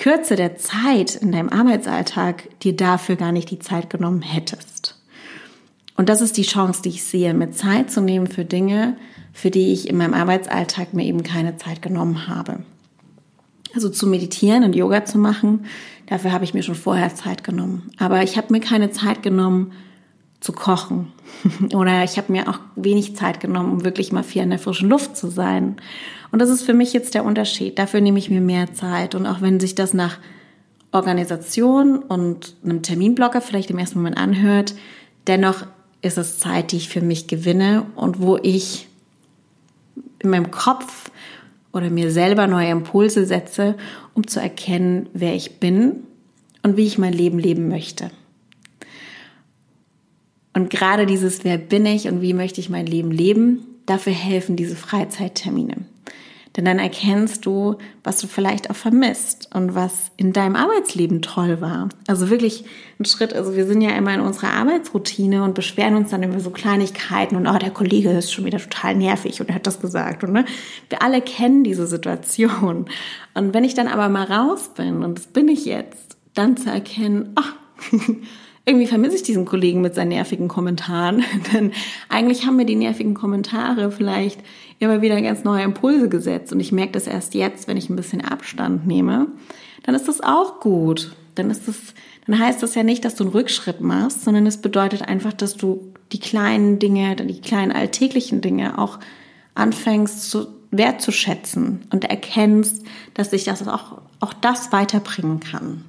Kürze 0.00 0.34
der 0.34 0.56
Zeit 0.56 1.14
in 1.14 1.30
deinem 1.30 1.50
Arbeitsalltag 1.50 2.58
dir 2.60 2.74
dafür 2.74 3.16
gar 3.16 3.32
nicht 3.32 3.50
die 3.50 3.58
Zeit 3.58 3.90
genommen 3.90 4.22
hättest. 4.22 4.98
Und 5.94 6.08
das 6.08 6.22
ist 6.22 6.38
die 6.38 6.42
Chance, 6.42 6.80
die 6.80 6.88
ich 6.88 7.04
sehe, 7.04 7.34
mir 7.34 7.50
Zeit 7.50 7.90
zu 7.90 8.00
nehmen 8.00 8.26
für 8.26 8.46
Dinge, 8.46 8.96
für 9.34 9.50
die 9.50 9.74
ich 9.74 9.90
in 9.90 9.98
meinem 9.98 10.14
Arbeitsalltag 10.14 10.94
mir 10.94 11.04
eben 11.04 11.22
keine 11.22 11.58
Zeit 11.58 11.82
genommen 11.82 12.28
habe. 12.28 12.60
Also 13.74 13.90
zu 13.90 14.06
meditieren 14.06 14.64
und 14.64 14.74
Yoga 14.74 15.04
zu 15.04 15.18
machen, 15.18 15.66
dafür 16.06 16.32
habe 16.32 16.44
ich 16.44 16.54
mir 16.54 16.62
schon 16.62 16.76
vorher 16.76 17.14
Zeit 17.14 17.44
genommen. 17.44 17.90
Aber 17.98 18.22
ich 18.22 18.38
habe 18.38 18.54
mir 18.54 18.60
keine 18.60 18.90
Zeit 18.90 19.22
genommen 19.22 19.72
zu 20.40 20.52
kochen. 20.52 21.12
Oder 21.74 22.04
ich 22.04 22.16
habe 22.16 22.32
mir 22.32 22.48
auch 22.48 22.58
wenig 22.74 23.16
Zeit 23.16 23.38
genommen, 23.38 23.70
um 23.70 23.84
wirklich 23.84 24.12
mal 24.12 24.24
viel 24.24 24.42
in 24.42 24.50
der 24.50 24.58
frischen 24.58 24.88
Luft 24.88 25.14
zu 25.14 25.28
sein. 25.28 25.76
Und 26.32 26.40
das 26.40 26.50
ist 26.50 26.62
für 26.62 26.74
mich 26.74 26.92
jetzt 26.92 27.14
der 27.14 27.24
Unterschied. 27.24 27.78
Dafür 27.78 28.00
nehme 28.00 28.18
ich 28.18 28.30
mir 28.30 28.40
mehr 28.40 28.72
Zeit. 28.72 29.14
Und 29.14 29.26
auch 29.26 29.40
wenn 29.40 29.58
sich 29.60 29.74
das 29.74 29.94
nach 29.94 30.18
Organisation 30.92 31.98
und 31.98 32.56
einem 32.64 32.82
Terminblocker 32.82 33.40
vielleicht 33.40 33.70
im 33.70 33.78
ersten 33.78 33.98
Moment 33.98 34.16
anhört, 34.16 34.74
dennoch 35.26 35.66
ist 36.02 36.18
es 36.18 36.38
Zeit, 36.38 36.72
die 36.72 36.76
ich 36.76 36.88
für 36.88 37.00
mich 37.00 37.26
gewinne 37.26 37.86
und 37.94 38.20
wo 38.20 38.36
ich 38.36 38.88
in 40.20 40.30
meinem 40.30 40.50
Kopf 40.50 41.10
oder 41.72 41.90
mir 41.90 42.10
selber 42.10 42.46
neue 42.46 42.70
Impulse 42.70 43.26
setze, 43.26 43.76
um 44.14 44.26
zu 44.26 44.40
erkennen, 44.40 45.08
wer 45.12 45.34
ich 45.34 45.60
bin 45.60 46.04
und 46.62 46.76
wie 46.76 46.86
ich 46.86 46.98
mein 46.98 47.12
Leben 47.12 47.38
leben 47.38 47.68
möchte. 47.68 48.10
Und 50.52 50.68
gerade 50.68 51.06
dieses, 51.06 51.44
wer 51.44 51.58
bin 51.58 51.86
ich 51.86 52.08
und 52.08 52.22
wie 52.22 52.34
möchte 52.34 52.60
ich 52.60 52.70
mein 52.70 52.86
Leben 52.86 53.12
leben, 53.12 53.66
dafür 53.86 54.12
helfen 54.12 54.56
diese 54.56 54.76
Freizeittermine. 54.76 55.76
Denn 56.56 56.64
dann 56.64 56.80
erkennst 56.80 57.46
du, 57.46 57.76
was 58.02 58.20
du 58.20 58.26
vielleicht 58.26 58.70
auch 58.70 58.76
vermisst 58.76 59.48
und 59.54 59.76
was 59.76 60.10
in 60.16 60.32
deinem 60.32 60.56
Arbeitsleben 60.56 61.22
toll 61.22 61.60
war. 61.60 61.88
Also 62.08 62.28
wirklich 62.28 62.64
ein 62.98 63.04
Schritt, 63.04 63.34
also 63.34 63.54
wir 63.54 63.66
sind 63.66 63.80
ja 63.82 63.90
immer 63.90 64.12
in 64.12 64.20
unserer 64.20 64.54
Arbeitsroutine 64.54 65.44
und 65.44 65.54
beschweren 65.54 65.94
uns 65.94 66.10
dann 66.10 66.24
über 66.24 66.40
so 66.40 66.50
Kleinigkeiten 66.50 67.36
und 67.36 67.46
oh, 67.46 67.56
der 67.56 67.70
Kollege 67.70 68.10
ist 68.10 68.32
schon 68.32 68.44
wieder 68.44 68.58
total 68.58 68.96
nervig 68.96 69.40
und 69.40 69.48
er 69.48 69.54
hat 69.54 69.66
das 69.66 69.80
gesagt. 69.80 70.24
Und 70.24 70.32
ne, 70.32 70.44
wir 70.88 71.02
alle 71.02 71.20
kennen 71.20 71.62
diese 71.62 71.86
Situation. 71.86 72.86
Und 73.34 73.54
wenn 73.54 73.64
ich 73.64 73.74
dann 73.74 73.86
aber 73.86 74.08
mal 74.08 74.24
raus 74.24 74.70
bin, 74.74 75.04
und 75.04 75.18
das 75.18 75.28
bin 75.28 75.46
ich 75.46 75.64
jetzt, 75.64 76.16
dann 76.34 76.56
zu 76.56 76.68
erkennen, 76.68 77.32
ach, 77.36 77.54
irgendwie 78.66 78.86
vermisse 78.86 79.16
ich 79.16 79.22
diesen 79.22 79.46
Kollegen 79.46 79.80
mit 79.80 79.94
seinen 79.94 80.08
nervigen 80.08 80.48
Kommentaren. 80.48 81.24
Denn 81.52 81.72
eigentlich 82.08 82.46
haben 82.46 82.56
mir 82.56 82.66
die 82.66 82.76
nervigen 82.76 83.14
Kommentare 83.14 83.90
vielleicht 83.90 84.40
immer 84.80 85.02
wieder 85.02 85.20
ganz 85.22 85.44
neue 85.44 85.62
Impulse 85.62 86.08
gesetzt. 86.08 86.52
Und 86.52 86.58
ich 86.58 86.72
merke 86.72 86.92
das 86.92 87.06
erst 87.06 87.34
jetzt, 87.34 87.68
wenn 87.68 87.76
ich 87.76 87.88
ein 87.88 87.96
bisschen 87.96 88.24
Abstand 88.24 88.86
nehme. 88.86 89.28
Dann 89.84 89.94
ist 89.94 90.08
das 90.08 90.20
auch 90.20 90.58
gut. 90.58 91.14
Dann 91.36 91.50
ist 91.50 91.68
das, 91.68 91.76
dann 92.26 92.38
heißt 92.38 92.62
das 92.62 92.74
ja 92.74 92.82
nicht, 92.82 93.04
dass 93.04 93.14
du 93.14 93.24
einen 93.24 93.32
Rückschritt 93.32 93.80
machst, 93.80 94.24
sondern 94.24 94.46
es 94.46 94.56
bedeutet 94.56 95.02
einfach, 95.02 95.32
dass 95.32 95.56
du 95.56 95.92
die 96.12 96.18
kleinen 96.18 96.78
Dinge, 96.78 97.14
die 97.14 97.40
kleinen 97.40 97.72
alltäglichen 97.72 98.40
Dinge 98.40 98.78
auch 98.78 98.98
anfängst 99.54 100.30
zu 100.30 100.48
wertzuschätzen 100.70 101.82
und 101.92 102.04
erkennst, 102.04 102.84
dass 103.14 103.30
sich 103.30 103.44
das 103.44 103.66
auch, 103.68 104.02
auch 104.20 104.32
das 104.32 104.72
weiterbringen 104.72 105.40
kann. 105.40 105.84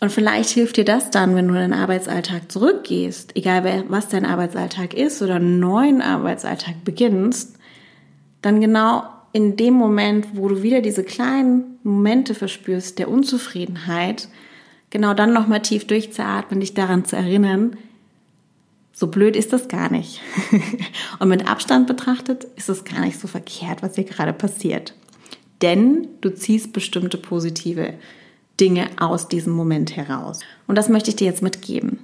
Und 0.00 0.12
vielleicht 0.12 0.50
hilft 0.50 0.76
dir 0.76 0.84
das 0.84 1.10
dann, 1.10 1.34
wenn 1.34 1.48
du 1.48 1.54
in 1.54 1.60
den 1.60 1.72
Arbeitsalltag 1.72 2.52
zurückgehst, 2.52 3.36
egal 3.36 3.84
was 3.88 4.08
dein 4.08 4.24
Arbeitsalltag 4.24 4.94
ist 4.94 5.20
oder 5.22 5.36
einen 5.36 5.58
neuen 5.58 6.00
Arbeitsalltag 6.00 6.84
beginnst, 6.84 7.56
dann 8.40 8.60
genau 8.60 9.02
in 9.32 9.56
dem 9.56 9.74
Moment, 9.74 10.28
wo 10.34 10.48
du 10.48 10.62
wieder 10.62 10.80
diese 10.80 11.02
kleinen 11.02 11.78
Momente 11.82 12.34
verspürst 12.34 12.98
der 12.98 13.10
Unzufriedenheit, 13.10 14.28
genau 14.90 15.14
dann 15.14 15.32
nochmal 15.32 15.62
tief 15.62 15.86
durchzuatmen, 15.86 16.60
dich 16.60 16.74
daran 16.74 17.04
zu 17.04 17.16
erinnern, 17.16 17.76
so 18.92 19.08
blöd 19.08 19.36
ist 19.36 19.52
das 19.52 19.68
gar 19.68 19.90
nicht. 19.92 20.20
Und 21.20 21.28
mit 21.28 21.48
Abstand 21.48 21.86
betrachtet 21.86 22.44
ist 22.56 22.68
es 22.68 22.84
gar 22.84 23.00
nicht 23.00 23.20
so 23.20 23.28
verkehrt, 23.28 23.82
was 23.82 23.94
hier 23.94 24.04
gerade 24.04 24.32
passiert. 24.32 24.94
Denn 25.62 26.08
du 26.20 26.30
ziehst 26.30 26.72
bestimmte 26.72 27.16
positive 27.16 27.94
Dinge 28.60 28.88
aus 28.98 29.28
diesem 29.28 29.52
Moment 29.52 29.96
heraus. 29.96 30.40
Und 30.66 30.76
das 30.76 30.88
möchte 30.88 31.10
ich 31.10 31.16
dir 31.16 31.26
jetzt 31.26 31.42
mitgeben. 31.42 31.98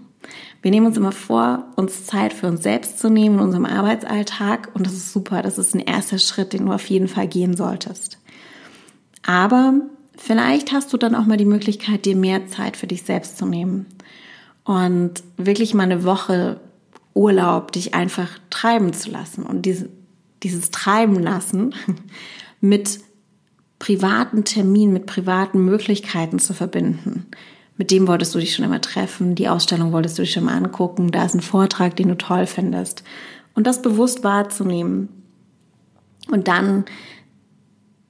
Wir 0.63 0.71
nehmen 0.71 0.87
uns 0.87 0.97
immer 0.97 1.13
vor, 1.13 1.67
uns 1.77 2.07
Zeit 2.07 2.33
für 2.33 2.47
uns 2.47 2.63
selbst 2.63 2.99
zu 2.99 3.11
nehmen 3.11 3.37
in 3.37 3.45
unserem 3.45 3.67
Arbeitsalltag 3.67 4.71
und 4.75 4.87
das 4.87 4.95
ist 4.95 5.13
super. 5.13 5.43
Das 5.43 5.59
ist 5.59 5.75
ein 5.75 5.81
erster 5.81 6.19
Schritt, 6.19 6.53
den 6.53 6.67
du 6.67 6.73
auf 6.73 6.89
jeden 6.89 7.09
Fall 7.09 7.29
gehen 7.29 7.57
solltest. 7.57 8.19
Aber 9.23 9.75
vielleicht 10.17 10.73
hast 10.73 10.93
du 10.93 10.97
dann 10.97 11.15
auch 11.15 11.27
mal 11.27 11.37
die 11.37 11.45
Möglichkeit, 11.45 12.07
dir 12.07 12.17
mehr 12.17 12.47
Zeit 12.47 12.77
für 12.77 12.87
dich 12.87 13.03
selbst 13.03 13.37
zu 13.37 13.47
nehmen 13.47 13.87
und 14.65 15.23
wirklich 15.37 15.75
mal 15.75 15.83
eine 15.83 16.05
Woche 16.05 16.61
Urlaub 17.15 17.73
dich 17.73 17.95
einfach 17.95 18.29
treiben 18.51 18.93
zu 18.93 19.11
lassen 19.11 19.45
und 19.45 19.63
diese, 19.63 19.89
dieses 20.43 20.71
Treiben 20.71 21.21
lassen 21.21 21.75
mit 22.61 23.01
privaten 23.85 24.45
Termin, 24.45 24.95
mit 24.95 25.05
privaten 25.05 25.63
Möglichkeiten 25.63 26.39
zu 26.39 26.55
verbinden. 26.55 27.27
Mit 27.77 27.91
dem 27.91 28.09
wolltest 28.09 28.35
du 28.35 28.39
dich 28.39 28.55
schon 28.55 28.65
immer 28.65 28.81
treffen, 28.81 29.35
die 29.35 29.47
Ausstellung 29.47 29.93
wolltest 29.93 30.17
du 30.17 30.23
dich 30.23 30.33
schon 30.33 30.45
mal 30.45 30.57
angucken, 30.57 31.11
da 31.11 31.27
ist 31.27 31.35
ein 31.35 31.43
Vortrag, 31.43 31.95
den 31.95 32.09
du 32.09 32.17
toll 32.17 32.47
findest. 32.47 33.05
Und 33.53 33.67
das 33.67 33.83
bewusst 33.83 34.25
wahrzunehmen 34.25 35.11
und 36.31 36.49
dann 36.49 36.87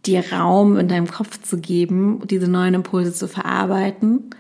dir 0.07 0.23
Raum 0.33 0.77
in 0.77 0.87
deinem 0.87 1.11
Kopf 1.11 1.43
zu 1.43 1.59
geben, 1.59 2.23
diese 2.25 2.47
neuen 2.47 2.75
Impulse 2.75 3.13
zu 3.13 3.27
verarbeiten 3.27 4.31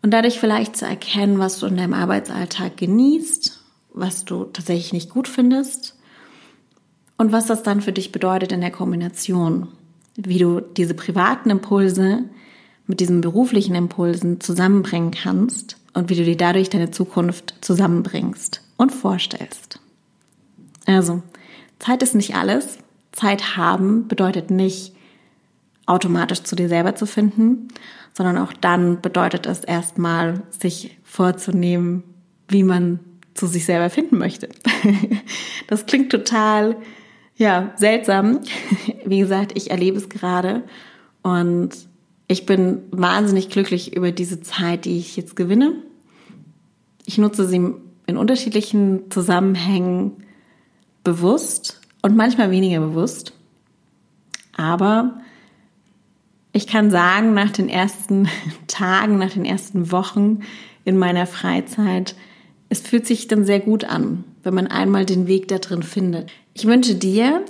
und 0.00 0.10
dadurch 0.10 0.40
vielleicht 0.40 0.78
zu 0.78 0.86
erkennen, 0.86 1.38
was 1.38 1.58
du 1.58 1.66
in 1.66 1.76
deinem 1.76 1.92
Arbeitsalltag 1.92 2.78
genießt, 2.78 3.62
was 3.92 4.24
du 4.24 4.44
tatsächlich 4.44 4.94
nicht 4.94 5.10
gut 5.10 5.28
findest 5.28 5.98
und 7.18 7.30
was 7.30 7.44
das 7.44 7.62
dann 7.62 7.82
für 7.82 7.92
dich 7.92 8.10
bedeutet 8.10 8.52
in 8.52 8.62
der 8.62 8.70
Kombination 8.70 9.68
wie 10.16 10.38
du 10.38 10.60
diese 10.60 10.94
privaten 10.94 11.50
Impulse 11.50 12.24
mit 12.86 13.00
diesen 13.00 13.20
beruflichen 13.20 13.74
Impulsen 13.74 14.40
zusammenbringen 14.40 15.12
kannst 15.12 15.76
und 15.94 16.10
wie 16.10 16.16
du 16.16 16.24
dir 16.24 16.36
dadurch 16.36 16.70
deine 16.70 16.90
Zukunft 16.90 17.54
zusammenbringst 17.60 18.62
und 18.76 18.90
vorstellst. 18.90 19.80
Also, 20.86 21.22
Zeit 21.78 22.02
ist 22.02 22.14
nicht 22.14 22.34
alles. 22.34 22.78
Zeit 23.12 23.56
haben 23.56 24.08
bedeutet 24.08 24.50
nicht 24.50 24.94
automatisch 25.86 26.42
zu 26.42 26.56
dir 26.56 26.68
selber 26.68 26.94
zu 26.94 27.06
finden, 27.06 27.68
sondern 28.14 28.38
auch 28.38 28.52
dann 28.52 29.00
bedeutet 29.00 29.46
es 29.46 29.60
erstmal, 29.60 30.42
sich 30.50 30.96
vorzunehmen, 31.02 32.04
wie 32.48 32.62
man 32.62 33.00
zu 33.34 33.46
sich 33.46 33.64
selber 33.64 33.90
finden 33.90 34.18
möchte. 34.18 34.48
Das 35.68 35.86
klingt 35.86 36.10
total 36.10 36.76
ja, 37.42 37.72
seltsam. 37.76 38.38
Wie 39.04 39.18
gesagt, 39.18 39.52
ich 39.56 39.72
erlebe 39.72 39.98
es 39.98 40.08
gerade 40.08 40.62
und 41.22 41.70
ich 42.28 42.46
bin 42.46 42.84
wahnsinnig 42.92 43.50
glücklich 43.50 43.96
über 43.96 44.12
diese 44.12 44.40
Zeit, 44.40 44.84
die 44.84 44.96
ich 44.96 45.16
jetzt 45.16 45.34
gewinne. 45.34 45.74
Ich 47.04 47.18
nutze 47.18 47.48
sie 47.48 47.74
in 48.06 48.16
unterschiedlichen 48.16 49.10
Zusammenhängen 49.10 50.24
bewusst 51.02 51.80
und 52.00 52.16
manchmal 52.16 52.52
weniger 52.52 52.80
bewusst. 52.80 53.32
Aber 54.56 55.20
Ich 56.54 56.66
kann 56.66 56.90
sagen, 56.90 57.32
nach 57.34 57.50
den 57.50 57.68
ersten 57.68 58.28
Tagen, 58.68 59.18
nach 59.18 59.30
den 59.30 59.44
ersten 59.44 59.90
Wochen 59.90 60.40
in 60.84 60.96
meiner 60.96 61.26
Freizeit, 61.26 62.14
es 62.68 62.80
fühlt 62.80 63.06
sich 63.06 63.26
dann 63.26 63.44
sehr 63.44 63.60
gut 63.60 63.84
an, 63.84 64.24
wenn 64.42 64.54
man 64.54 64.66
einmal 64.66 65.04
den 65.04 65.26
Weg 65.26 65.48
da 65.48 65.58
drin 65.58 65.82
findet. 65.82 66.30
Ich 66.54 66.66
wünsche 66.66 66.94
dir, 66.94 67.44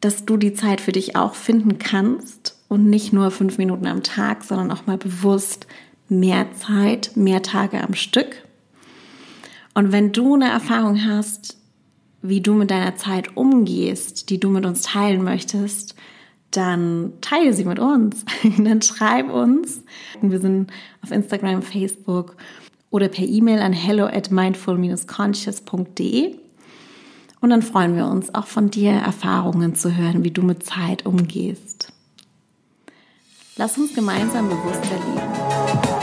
dass 0.00 0.24
du 0.24 0.36
die 0.36 0.52
Zeit 0.52 0.80
für 0.80 0.92
dich 0.92 1.16
auch 1.16 1.34
finden 1.34 1.78
kannst 1.78 2.56
und 2.68 2.88
nicht 2.88 3.12
nur 3.12 3.30
fünf 3.30 3.58
Minuten 3.58 3.86
am 3.86 4.02
Tag, 4.02 4.44
sondern 4.44 4.70
auch 4.70 4.86
mal 4.86 4.98
bewusst 4.98 5.66
mehr 6.08 6.52
Zeit, 6.52 7.12
mehr 7.16 7.42
Tage 7.42 7.82
am 7.82 7.94
Stück. 7.94 8.42
Und 9.74 9.92
wenn 9.92 10.12
du 10.12 10.34
eine 10.34 10.48
Erfahrung 10.48 11.04
hast, 11.04 11.58
wie 12.22 12.40
du 12.40 12.54
mit 12.54 12.70
deiner 12.70 12.96
Zeit 12.96 13.36
umgehst, 13.36 14.30
die 14.30 14.40
du 14.40 14.48
mit 14.48 14.64
uns 14.66 14.82
teilen 14.82 15.22
möchtest, 15.22 15.94
dann 16.50 17.12
teile 17.20 17.52
sie 17.52 17.64
mit 17.64 17.78
uns. 17.78 18.24
dann 18.58 18.82
schreib 18.82 19.30
uns. 19.32 19.82
Wir 20.20 20.40
sind 20.40 20.72
auf 21.02 21.10
Instagram, 21.10 21.62
Facebook 21.62 22.36
oder 22.90 23.08
per 23.08 23.26
E-Mail 23.26 23.60
an 23.60 23.72
hello 23.72 24.04
at 24.06 24.30
mindful-conscious.de. 24.30 26.36
Und 27.40 27.50
dann 27.50 27.62
freuen 27.62 27.96
wir 27.96 28.06
uns 28.06 28.32
auch 28.34 28.46
von 28.46 28.70
dir 28.70 28.92
Erfahrungen 28.92 29.74
zu 29.74 29.96
hören, 29.96 30.22
wie 30.24 30.30
du 30.30 30.42
mit 30.42 30.64
Zeit 30.64 31.04
umgehst. 31.06 31.92
Lass 33.56 33.76
uns 33.78 33.94
gemeinsam 33.94 34.48
bewusster 34.48 34.94
leben. 34.94 35.95